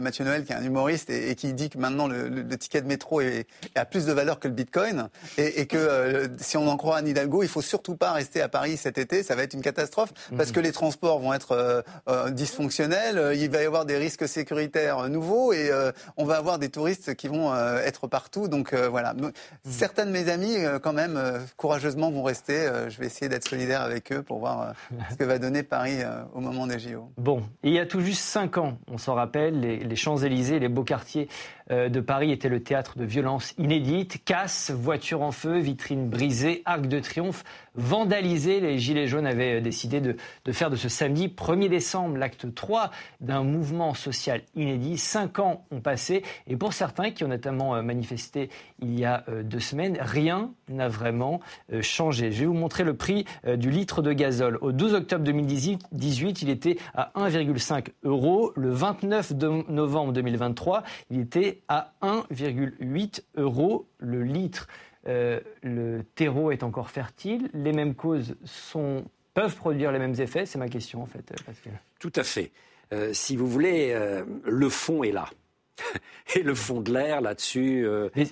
[0.00, 3.20] Mathieu Noël qui est un humoriste et, qui dit que maintenant le, ticket de métro
[3.20, 5.08] est, a plus de valeur que le Bitcoin
[5.38, 8.48] et, que euh, si on en croit à Hidalgo, il faut surtout pas rester à
[8.48, 10.54] Paris cet été, ça va être une catastrophe parce mhm.
[10.54, 11.84] que les transports vont être
[12.30, 15.70] dysfonctionnels, il va y avoir des risques sécuritaires nouveaux et
[16.16, 18.48] on va avoir des touristes qui vont être partout.
[18.48, 19.32] Donc voilà, mhm.
[19.64, 21.18] certains de mes amis quand même
[21.56, 22.68] courageusement vont rester.
[22.88, 24.74] je vais essayer d'être solidaire avec eux pour voir
[25.10, 25.98] ce que va donner Paris
[26.34, 27.10] au moment des JO.
[27.16, 30.68] Bon, il y a tout juste cinq ans, on s'en rappelle, les, les Champs-Élysées, les
[30.68, 31.28] beaux quartiers
[31.70, 36.88] de Paris étaient le théâtre de violences inédites, casse, voitures en feu, vitrines brisées, arcs
[36.88, 37.44] de triomphe
[37.74, 38.60] vandalisés.
[38.60, 42.52] Les Gilets jaunes avaient euh, décidé de, de faire de ce samedi 1er décembre l'acte
[42.54, 42.90] 3
[43.20, 44.98] d'un mouvement social inédit.
[44.98, 48.50] Cinq ans ont passé et pour certains qui ont notamment euh, manifesté
[48.80, 51.40] il y a deux semaines, rien n'a vraiment
[51.82, 52.32] changé.
[52.32, 54.58] Je vais vous montrer le prix du litre de gazole.
[54.62, 58.52] Au 12 octobre 2018, il était à 1,5 euros.
[58.56, 59.32] Le 29
[59.68, 64.68] novembre 2023, il était à 1,8 euros le litre.
[65.06, 70.44] Euh, le terreau est encore fertile, les mêmes causes sont, peuvent produire les mêmes effets
[70.44, 71.80] C'est ma question en fait, Pascal.
[71.98, 72.52] Tout à fait.
[72.92, 75.30] Euh, si vous voulez, euh, le fond est là.
[76.34, 77.86] Et le fond de l'air là-dessus.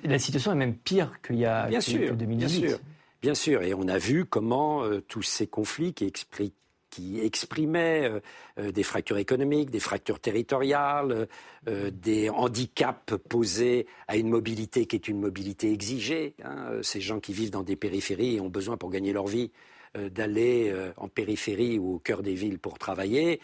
[0.04, 2.60] La situation est même pire qu'il y a bien sûr, 2018.
[2.60, 2.78] Bien sûr,
[3.22, 3.62] bien sûr.
[3.62, 6.54] Et on a vu comment tous ces conflits qui expliquent
[6.90, 8.10] qui exprimait
[8.56, 11.28] des fractures économiques, des fractures territoriales,
[11.66, 16.34] des handicaps posés à une mobilité qui est une mobilité exigée.
[16.44, 16.80] Hein.
[16.82, 19.50] Ces gens qui vivent dans des périphéries ont besoin pour gagner leur vie
[19.94, 23.40] d'aller en périphérie ou au cœur des villes pour travailler.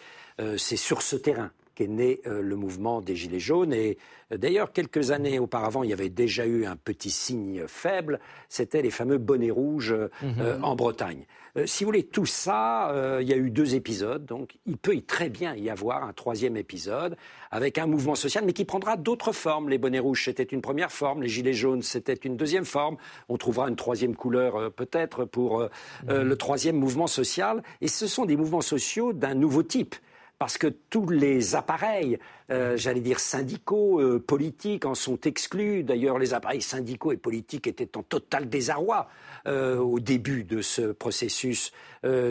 [0.57, 3.72] C'est sur ce terrain qu'est né euh, le mouvement des Gilets jaunes.
[3.72, 3.99] Et
[4.32, 8.82] euh, d'ailleurs, quelques années auparavant, il y avait déjà eu un petit signe faible, c'était
[8.82, 10.64] les fameux bonnets rouges euh, mhm.
[10.64, 11.26] en Bretagne.
[11.66, 15.28] Si vous voulez, tout ça, il y a eu deux épisodes, donc il peut très
[15.28, 17.16] bien y avoir un troisième épisode
[17.50, 19.68] avec un mouvement social, mais qui prendra d'autres formes.
[19.68, 22.96] Les bonnets rouges, c'était une première forme, les gilets jaunes, c'était une deuxième forme.
[23.28, 26.22] On trouvera une troisième couleur peut-être pour mhm.
[26.22, 27.62] le troisième mouvement social.
[27.80, 29.94] Et ce sont des mouvements sociaux d'un nouveau type
[30.38, 32.18] parce que tous les appareils,
[32.51, 35.82] euh, j'allais dire syndicaux, euh, politiques en sont exclus.
[35.82, 39.09] D'ailleurs, les appareils syndicaux et politiques étaient en total désarroi
[39.47, 41.72] euh, au début de ce processus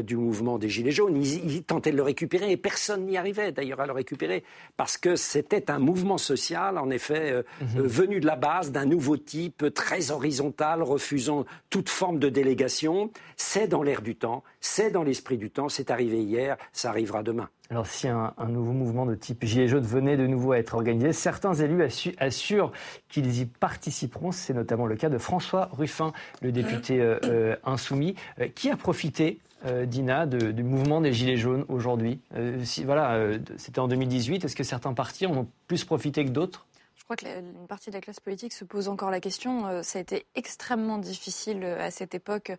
[0.03, 1.19] du mouvement des Gilets jaunes.
[1.19, 4.43] Ils, tentaient de le récupérer et personne n'y arrivait d'ailleurs à le récupérer
[4.77, 7.81] parce que c'était un mouvement social, en effet, mhm.
[7.81, 13.09] venu de la base, d'un nouveau type, très horizontal, refusant toute forme de délégation.
[13.35, 17.23] C'est dans l'air du temps, c'est dans l'esprit du temps, c'est arrivé hier, ça arrivera
[17.23, 17.49] demain.
[17.73, 21.13] Alors si un, nouveau mouvement de type Gilets jaunes venait de nouveau à être organisé,
[21.13, 21.83] certains élus
[22.19, 22.71] assurent
[23.09, 24.31] qu'ils y participeront.
[24.31, 28.77] C'est notamment le cas de François Ruffin, le député euh, euh, insoumis, euh, qui a
[28.77, 29.39] profité
[29.85, 32.19] Dina, du mouvement des Gilets jaunes aujourd'hui
[32.65, 33.17] si, Voilà,
[33.55, 34.43] c'était en 2018.
[34.43, 36.67] Est-ce que certains partis en ont plus profité que d'autres?
[36.97, 39.81] Je crois qu'une partie de la classe politique se pose encore la question.
[39.81, 42.51] ça a été extrêmement difficile à cette époque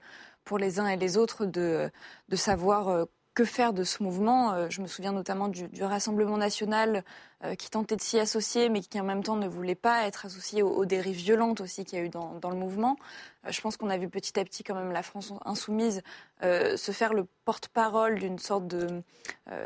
[0.44, 1.90] pour les uns et les autres de,
[2.30, 7.04] de savoir que faire de ce mouvement euh, Je me souviens notamment du, Rassemblement national
[7.44, 10.26] euh, qui tentait de s'y associer, mais qui en même temps ne voulait pas être
[10.26, 12.96] associé aux, dérives violentes aussi qu'il y a eu dans, le mouvement.
[13.44, 16.02] Euh, je pense qu'on a vu petit à petit quand même la France insoumise
[16.42, 19.02] se faire le porte-parole d'une sorte de,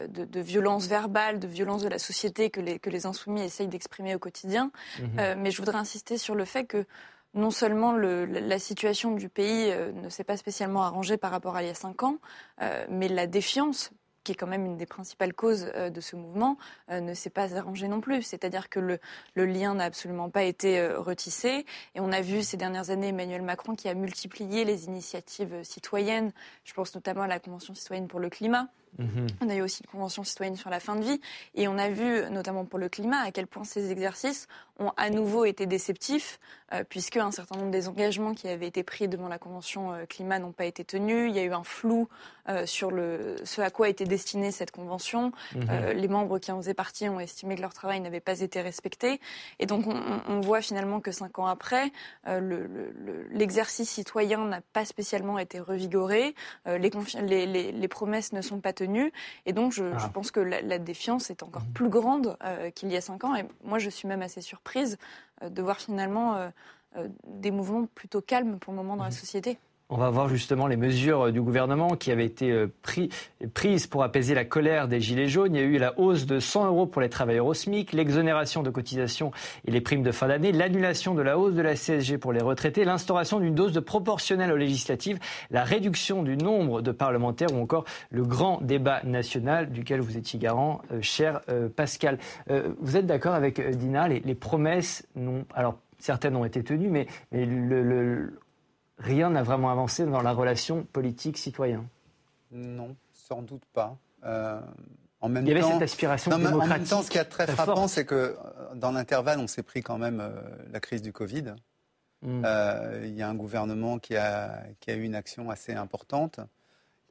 [0.07, 4.14] de, violence verbale, de violence de la société que les, que les insoumis essayent d'exprimer
[4.14, 4.71] au quotidien.
[5.01, 6.87] Mmh mais je voudrais insister sur le fait que
[7.35, 11.62] non seulement la situation du pays euh, ne s'est pas spécialement arrangée par rapport à
[11.62, 12.18] il y a cinq ans,
[12.62, 13.91] euh, mais la défiance
[14.24, 16.59] qui est quand même une des principales causes euh, de ce mouvement,
[16.91, 18.20] ne s'est pas arrangée non plus.
[18.20, 18.99] C'est-à-dire que le,
[19.37, 21.64] lien n'a absolument pas été retissé.
[21.95, 26.33] Et on a vu ces dernières années Emmanuel Macron qui a multiplié les initiatives citoyennes.
[26.64, 28.68] Je pense notamment à la Convention citoyenne pour le climat,
[28.99, 29.26] Mhm.
[29.41, 31.20] On a eu aussi une convention citoyenne sur la fin de vie
[31.55, 35.11] et on a vu, notamment pour le climat, à quel point ces exercices ont à
[35.11, 36.39] nouveau été déceptifs,
[36.72, 40.05] euh, puisque un certain nombre des engagements qui avaient été pris devant la convention euh,
[40.07, 41.30] climat n'ont pas été tenus.
[41.30, 42.09] Il y a eu un flou
[42.49, 45.32] euh, sur le, ce à quoi était destinée cette convention.
[45.55, 45.91] Mhm.
[45.95, 49.20] les membres qui en faisaient partie ont estimé que leur travail n'avait pas été respecté.
[49.59, 51.91] Et donc on, voit finalement que cinq ans après,
[53.32, 56.34] l'exercice citoyen n'a pas spécialement été revigoré.
[56.66, 56.91] Les,
[57.47, 59.12] les, les promesses ne sont pas tenue.
[59.47, 60.11] Et donc, je, ah.
[60.12, 61.72] pense que la, défiance est encore mhm.
[61.72, 63.35] plus grande euh, qu'il y a cinq ans.
[63.35, 64.99] Et moi, je suis même assez surprise
[65.43, 69.16] euh, de voir finalement euh, des mouvements plutôt calmes pour le moment dans la mhm.
[69.16, 69.59] société.
[69.91, 72.70] On va voir justement les mesures euh, du gouvernement qui avaient été euh,
[73.55, 75.55] prises pour apaiser la colère des Gilets jaunes.
[75.55, 78.62] Il y a eu la hausse de 100 euros pour les travailleurs au SMIC, l'exonération
[78.62, 79.30] de cotisations
[79.66, 82.43] et les primes de fin d'année, l'annulation de la hausse de la CSG pour les
[82.43, 85.18] retraités, l'instauration d'une dose de proportionnelle aux législatives,
[85.51, 90.39] la réduction du nombre de parlementaires ou encore le grand débat national duquel vous étiez
[90.39, 91.41] garant, euh, cher
[91.76, 92.18] Pascal.
[92.78, 95.07] vous êtes d'accord avec Dina les, promesses,
[95.55, 98.39] alors certaines ont été tenues, mais, le
[98.99, 101.84] rien n'a vraiment avancé dans la relation politique-citoyen.
[102.51, 103.96] Non, sans doute pas.
[104.24, 104.61] Euh,
[105.20, 106.62] en même Il y avait cette aspiration démocratique.
[106.62, 109.62] En même temps, ce qui est très, frappant, c'est que euh, dans l'intervalle, on s'est
[109.62, 110.30] pris quand même euh,
[110.72, 111.55] la crise du Covid.
[112.22, 112.44] Hmm.
[113.05, 116.40] Il y a un gouvernement qui a, qui a eu une action assez importante,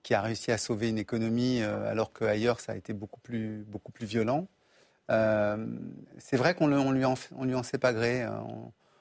[0.03, 3.93] qui a réussi à sauver une économie alors qu'ailleurs, ça a été beaucoup plus, beaucoup
[3.93, 4.47] plus violent.
[5.07, 8.25] c'est vrai qu'on ne lui, en, on lui en sait pas gré.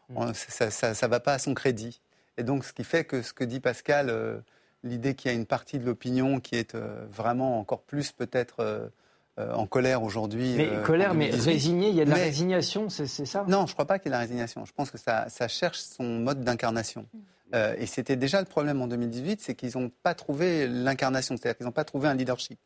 [0.08, 0.32] Hmm.
[0.32, 2.00] ça ne va pas à son crédit.
[2.38, 4.38] Et donc, ce qui fait que ce que dit Pascal, euh,
[4.82, 8.56] l'idée qu'il y a une partie de l'opinion qui est euh, vraiment encore plus peut-être
[8.60, 10.54] euh, en colère aujourd'hui.
[10.56, 13.44] Mais colère, mais résignée, il y a de la résignation, c'est ça?
[13.48, 14.64] Non, je ne crois pas qu'il y ait de la résignation.
[14.64, 17.06] Je pense que ça, ça cherche son mode d'incarnation.
[17.52, 21.66] et c'était déjà le problème en 2018, c'est qu'ils n'ont pas trouvé l'incarnation, c'est-à-dire qu'ils
[21.66, 22.58] n'ont pas trouvé un leadership.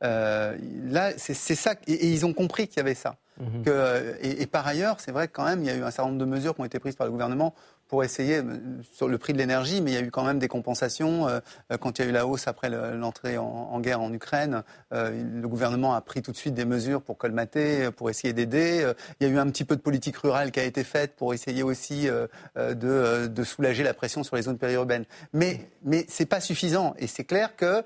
[0.00, 3.16] là, c'est ça, et, ils ont compris qu'il y avait ça.
[3.64, 5.92] Que, et, et, par ailleurs, c'est vrai que quand même, il y a eu un
[5.92, 7.54] certain nombre de mesures qui ont été prises par le gouvernement
[7.88, 8.58] pour essayer euh,
[8.92, 11.26] sur le prix de l'énergie, mais il y a eu quand même des compensations.
[11.26, 11.40] Euh,
[11.72, 15.46] euh, quand il y a eu la hausse après l'entrée en, guerre en Ukraine, le
[15.46, 18.92] gouvernement a pris tout de suite des mesures pour colmater, pour essayer d'aider.
[19.20, 21.32] Il y a eu un petit peu de politique rurale qui a été faite pour
[21.32, 22.08] essayer aussi
[22.56, 25.04] de, soulager la pression sur les zones périurbaines.
[25.32, 26.94] Mais, mais ce n'est pas suffisant.
[26.98, 27.84] Et c'est clair que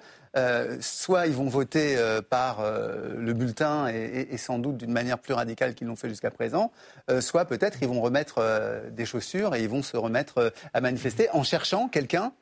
[0.80, 1.96] soit ils vont voter
[2.30, 6.72] par le bulletin et, sans doute d'une manière plus radicale qu'ils l'ont fait jusqu'à présent,
[7.20, 8.42] soit peut-être ils vont remettre
[8.90, 12.32] des chaussures et ils vont se remettre à manifester en cherchant quelqu'un,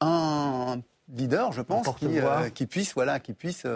[0.00, 1.86] un leader, je pense,
[2.54, 3.66] qui, puisse, voilà, qui puisse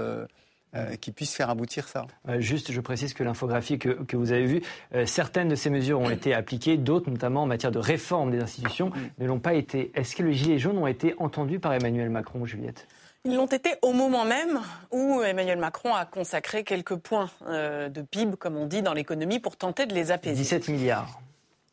[0.74, 2.06] euh, qui puisse faire aboutir ça.
[2.28, 4.62] Euh, juste, je précise que l'infographie que, que, vous avez vue,
[4.94, 8.40] euh, certaines de ces mesures ont été appliquées, d'autres, notamment en matière de réforme des
[8.40, 9.92] institutions, ne l'ont pas été.
[9.94, 12.88] Est-ce que les Gilets jaunes ont été entendus par Emmanuel Macron, Juliette?
[13.24, 14.60] Ils l'ont été au moment même
[14.90, 19.56] où Emmanuel Macron a consacré quelques points de PIB, comme on dit, dans l'économie pour
[19.56, 20.34] tenter de les apaiser.
[20.34, 21.20] 17 milliards.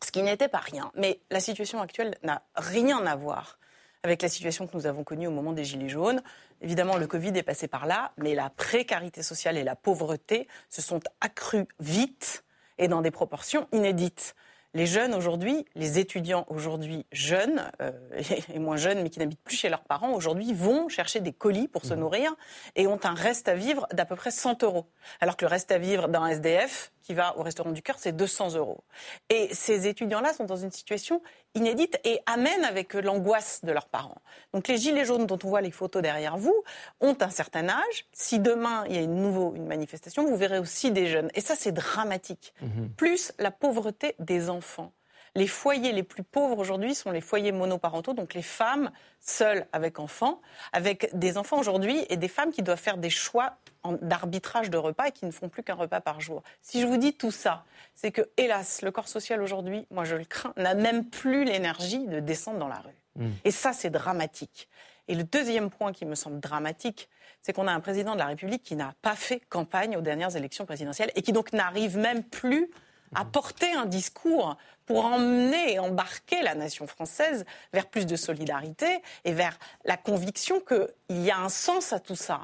[0.06, 0.92] Ce qui n'était pas rien.
[0.96, 3.58] Mais la situation actuelle n'a rien à voir
[4.04, 6.22] avec la situation que nous avons connue au moment des Gilets jaunes.
[6.62, 10.82] Évidemment, le Covid est passé par là, mais la précarité sociale et la pauvreté se
[10.82, 12.44] sont accrues vite
[12.78, 14.36] et dans des proportions inédites
[14.74, 17.92] les jeunes aujourd'hui, les étudiants aujourd'hui jeunes euh,
[18.54, 21.68] et, moins jeunes mais qui n'habitent plus chez leurs parents aujourd'hui vont chercher des colis
[21.68, 22.00] pour se mmh.
[22.00, 22.36] nourrir
[22.76, 24.86] et ont un reste à vivre d'à peu près 100 euros.
[25.20, 28.14] Alors que le reste à vivre d'un SDF qui va au restaurant du cœur, c'est
[28.14, 28.86] 200 euros.
[29.30, 31.22] Et ces étudiants-là sont dans une situation
[31.56, 34.22] inédite et amènent avec eux l'angoisse de leurs parents.
[34.54, 36.64] Donc les gilets jaunes dont on voit les photos derrière vous
[37.02, 38.06] ont un certain âge.
[38.14, 41.30] Si demain il y a une nouveau une manifestation, vous verrez aussi des jeunes.
[41.34, 42.54] Et ça c'est dramatique.
[42.62, 42.88] Mmh.
[42.96, 44.94] Plus la pauvreté des enfants.
[45.36, 50.00] Les foyers les plus pauvres aujourd'hui sont les foyers monoparentaux, donc les femmes seules avec
[50.00, 50.42] enfants,
[50.74, 53.58] avec des enfants aujourd'hui et des femmes qui doivent faire des choix
[54.02, 56.44] d'arbitrage de repas et qui ne font plus qu'un repas par jour.
[56.62, 57.64] Si je vous dis tout ça,
[57.96, 62.06] c'est que, hélas, le corps social aujourd'hui, moi je le crains, n'a même plus l'énergie
[62.08, 62.96] de descendre dans la rue.
[63.16, 63.32] Hmm.
[63.46, 64.68] Et ça, c'est dramatique.
[65.08, 67.10] Et le deuxième point qui me semble dramatique,
[67.42, 70.36] c'est qu'on a un président de la République qui n'a pas fait campagne aux dernières
[70.36, 72.70] élections présidentielles et qui donc n'arrive même plus
[73.16, 74.58] à porter un discours
[74.92, 80.60] pour emmener et embarquer la nation française vers plus de solidarité et vers la conviction
[80.60, 82.42] qu'il y a un sens à tout ça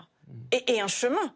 [0.53, 1.33] et, et un chemin.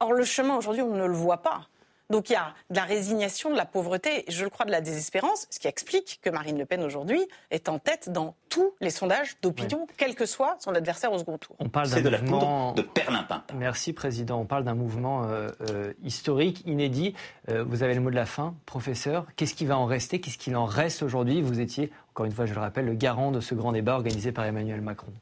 [0.00, 1.68] Or, le chemin aujourd'hui, on ne le voit pas.
[2.10, 4.80] Donc il y a de la résignation, de la pauvreté, je le crois de la
[4.80, 8.88] désespérance, ce qui explique que Marine Le Pen aujourd'hui est en tête dans tous les
[8.88, 11.56] sondages d'opinion, quel que soit son adversaire au second tour.
[11.58, 13.44] On parle d'un de la poudre de perlimpin.
[13.54, 14.40] Merci Président.
[14.40, 17.14] On parle d'un mouvement euh, euh, historique, inédit.
[17.50, 19.26] Euh, vous avez le mot de la fin, professeur.
[19.36, 20.20] Qu'est-ce qui va en rester?
[20.20, 21.42] Qu'est-ce qu'il en reste aujourd'hui?
[21.42, 24.32] Vous étiez, encore une fois, je le rappelle, le garant de ce grand débat organisé
[24.32, 25.12] par Emmanuel Macron.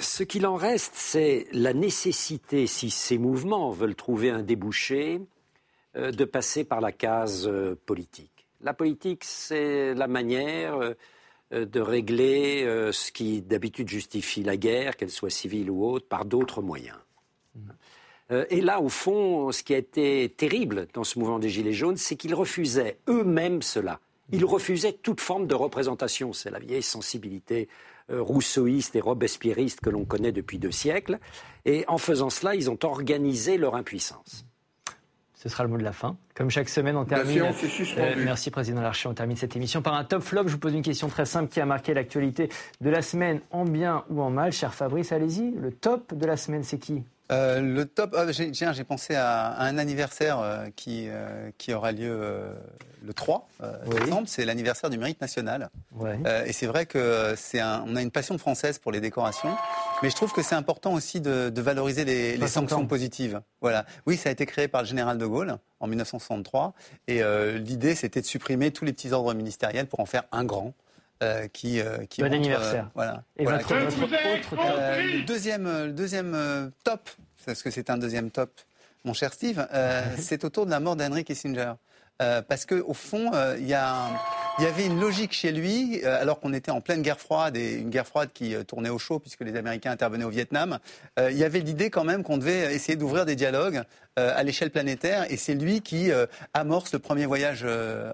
[0.00, 5.24] Ce qu'il en reste, c'est la nécessité, si ces mouvements veulent trouver un débouché, euh,
[5.94, 8.46] de passer par la case euh, politique.
[8.62, 15.10] La politique, c'est la manière euh, de régler ce qui d'habitude justifie la guerre, qu'elle
[15.10, 16.96] soit civile ou autre, par d'autres moyens.
[18.48, 21.98] Et là, au fond, ce qui a été terrible dans ce mouvement des Gilets jaunes,
[21.98, 24.00] c'est qu'ils refusaient eux-mêmes cela.
[24.30, 26.32] Ils refusaient toute forme de représentation.
[26.32, 27.68] C'est la vieille sensibilité
[28.08, 31.18] rousseauiste et robespierriste que l'on connaît depuis deux siècles.
[31.66, 34.46] Et en faisant cela, ils ont organisé leur impuissance.
[35.42, 36.16] Ce sera le mot de la fin.
[36.36, 37.42] Comme chaque semaine, on termine.
[37.42, 39.08] Euh, merci, Président Larcher.
[39.08, 40.46] On termine cette émission par un top flop.
[40.46, 42.48] Je vous pose une question très simple qui a marqué l'actualité
[42.80, 44.52] de la semaine, en bien ou en mal.
[44.52, 45.50] Cher Fabrice, allez-y.
[45.50, 47.02] Le top de la semaine, c'est qui?
[47.32, 52.20] Euh, le top, ah, j'ai pensé à, un anniversaire euh, qui, euh, qui aura lieu
[53.04, 53.48] le 3
[53.96, 55.70] exemple, c'est l'anniversaire du mérite national.
[56.46, 59.54] et c'est vrai que c'est on a une passion française pour les décorations,
[60.02, 63.40] mais je trouve que c'est important aussi de, valoriser les, les sanctions positives.
[63.60, 63.86] Voilà.
[64.06, 66.74] Oui, ça a été créé par le général de Gaulle en 1963,
[67.08, 67.22] et
[67.58, 70.74] l'idée c'était de supprimer tous les petits ordres ministériels pour en faire un grand.
[71.52, 72.90] Qui, qui bon anniversaire.
[72.94, 73.22] voilà.
[73.36, 77.08] Et voilà, votre, autre le deuxième, le deuxième top,
[77.44, 78.50] parce que c'est un deuxième top,
[79.04, 81.72] mon cher Steve, euh, c'est autour de la mort d'Henry Kissinger.
[82.20, 83.74] Euh, parce qu'au fond, euh, il y,
[84.58, 87.90] y, avait une logique chez lui, alors qu'on était en pleine guerre froide, et une
[87.90, 90.78] guerre froide qui tournait au chaud puisque les Américains intervenaient au Vietnam.
[91.18, 93.82] il y avait l'idée quand même qu'on devait essayer d'ouvrir des dialogues
[94.16, 96.10] à l'échelle planétaire, et c'est lui qui
[96.54, 97.66] amorce le premier voyage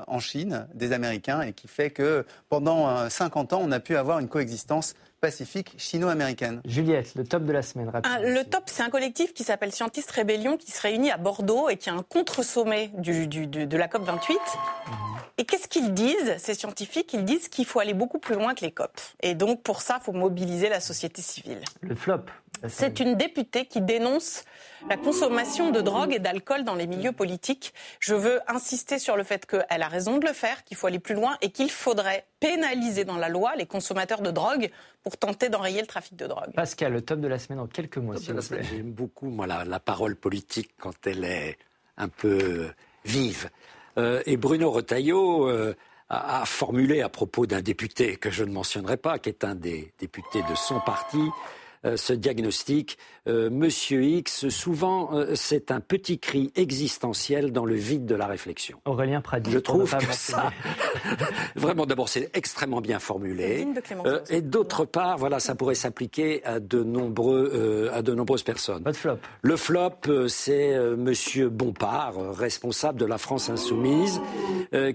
[0.07, 4.19] en Chine des Américains, et qui fait que pendant 50 ans, on a pu avoir
[4.19, 6.61] une coexistence pacifique chino-américaine.
[6.65, 10.11] Juliette, le top de la semaine, ah, le top, c'est un collectif qui s'appelle Scientist
[10.11, 14.05] Rébellion qui se réunit à Bordeaux et qui a un contre-sommet du, de, la COP
[14.05, 14.35] 28.
[14.35, 14.93] Mhm.
[15.39, 17.13] Et qu'est-ce qu'ils disent, ces scientifiques?
[17.13, 18.91] Ils disent qu'il faut aller beaucoup plus loin que les COP.
[19.21, 21.61] Et donc, pour ça, il faut mobiliser la société civile.
[21.81, 22.25] Le flop.
[22.67, 24.45] C'est une députée qui dénonce
[24.89, 27.73] la consommation de drogue et d'alcool dans les milieux politiques.
[28.01, 30.99] Je veux insister sur le fait qu'elle a raison de le faire, qu'il faut aller
[30.99, 34.71] plus loin et qu'il faudrait pénaliser dans la loi les consommateurs de drogue
[35.03, 36.53] pour tenter d'enrayer le trafic de drogue.
[36.55, 38.63] Pascal, le top de la semaine en quelques mots, s'il vous plaît.
[38.63, 41.59] J'aime beaucoup moi, la, parole politique quand elle est
[41.97, 42.69] un peu
[43.05, 43.51] vive.
[43.97, 45.75] Euh, et Bruno Retailleau euh,
[46.09, 49.55] a, a, formulé à propos d'un député que je ne mentionnerai pas, qui est un
[49.55, 51.19] des députés de son parti,
[51.97, 52.99] ce diagnostic.
[53.27, 58.81] Monsieur X, souvent, c'est un petit cri existentiel dans le vide de la réflexion.
[58.87, 59.51] Aurélien Pradi.
[59.51, 60.51] Je trouve que ça,
[61.57, 63.67] vraiment, d'abord, c'est extrêmement bien formulé.
[64.31, 68.83] et d'autre part, voilà, ça pourrait s'appliquer à de nombreux, à de nombreuses personnes.
[68.83, 69.19] Pas de flop.
[69.43, 74.23] Le flop, c'est Monsieur Bompard, responsable de la France insoumise,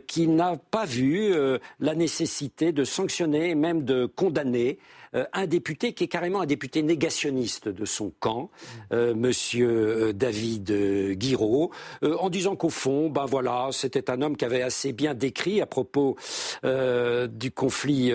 [0.08, 1.36] qui n'a pas vu
[1.80, 4.80] la nécessité de sanctionner et même de condamner
[5.16, 8.50] euh, un député qui est carrément un député négationniste de son camp,
[8.92, 10.72] euh, Monsieur euh, David
[11.18, 15.62] Guiraud, en disant qu'au fond, ben voilà, c'était un homme qui avait assez bien décrit
[15.62, 16.16] à propos
[16.64, 18.14] du conflit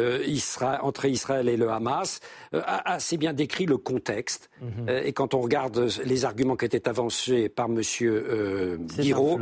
[0.82, 2.20] entre Israël et le Hamas,
[2.52, 4.50] assez bien décrit le contexte.
[4.60, 4.88] Mhm.
[5.04, 9.38] et quand on regarde les arguments qui étaient avancés par Monsieur Guiraud,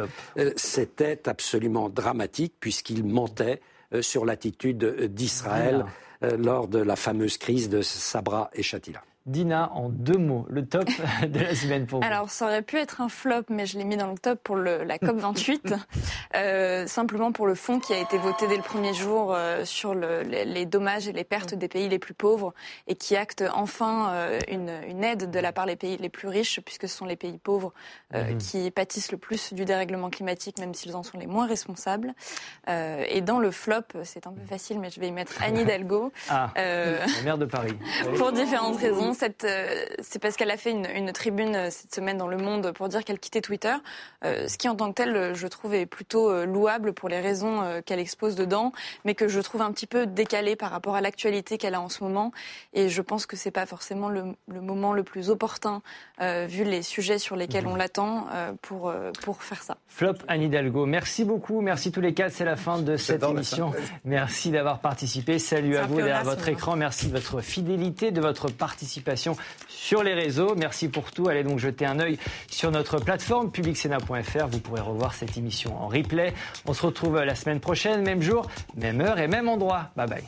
[0.56, 3.60] c'était absolument dramatique puisqu'il mentait
[4.00, 5.84] sur l'attitude d'Israël.
[5.86, 6.05] Euh,
[6.36, 9.02] lors de la fameuse crise de Sabra et Shatila.
[9.26, 10.84] Dina, en deux mots, le top
[11.28, 12.06] de la semaine pour vous.
[12.06, 14.54] Alors, ça aurait pu être un flop, mais je l'ai mis dans le top pour
[14.54, 15.74] le, la COP 28,
[16.36, 19.94] euh, simplement pour le fonds qui a été voté dès le premier jour euh, sur
[19.94, 22.54] le, les, dommages et les pertes des pays les plus pauvres
[22.86, 26.28] et qui acte enfin euh, une, une, aide de la part des pays les plus
[26.28, 27.72] riches, puisque ce sont les pays pauvres
[28.14, 28.38] mhm.
[28.38, 32.14] qui pâtissent le plus du dérèglement climatique, même s'ils en sont les moins responsables.
[32.68, 36.12] Et dans le flop, c'est un peu facile, mais je vais y mettre Annie Hidalgo.
[36.28, 37.76] Ah, la maire de Paris.
[38.16, 39.15] pour différentes raisons.
[39.22, 42.88] Euh, c'est parce qu'elle a fait une, tribune euh, cette semaine dans Le Monde pour
[42.88, 43.74] dire qu'elle quittait Twitter,
[44.24, 47.62] euh, ce qui en tant que tel, je trouve, est plutôt louable pour les raisons
[47.84, 48.72] qu'elle expose dedans,
[49.04, 51.88] mais que je trouve un petit peu décalé par rapport à l'actualité qu'elle a en
[51.88, 52.32] ce moment.
[52.72, 55.82] Et je pense que c'est pas forcément le, moment le plus opportun,
[56.20, 57.72] vu les sujets sur lesquels mhm.
[57.72, 58.26] on l'attend,
[58.62, 58.92] pour,
[59.22, 59.76] pour faire ça.
[59.88, 63.72] Flop Anne Hidalgo, merci beaucoup, merci tous les quatre, c'est la fin de cette émission.
[64.04, 68.50] Merci d'avoir participé, salut à vous derrière votre écran, merci de votre fidélité, de votre
[69.68, 70.54] sur les réseaux.
[70.56, 71.28] Merci pour tout.
[71.28, 72.18] Allez donc jeter un œil
[72.50, 74.46] sur notre plateforme publicsena.fr.
[74.50, 76.32] Vous pourrez revoir cette émission en replay.
[76.66, 79.90] On se retrouve la semaine prochaine, même jour, même heure et même endroit.
[79.96, 80.24] Bye bye.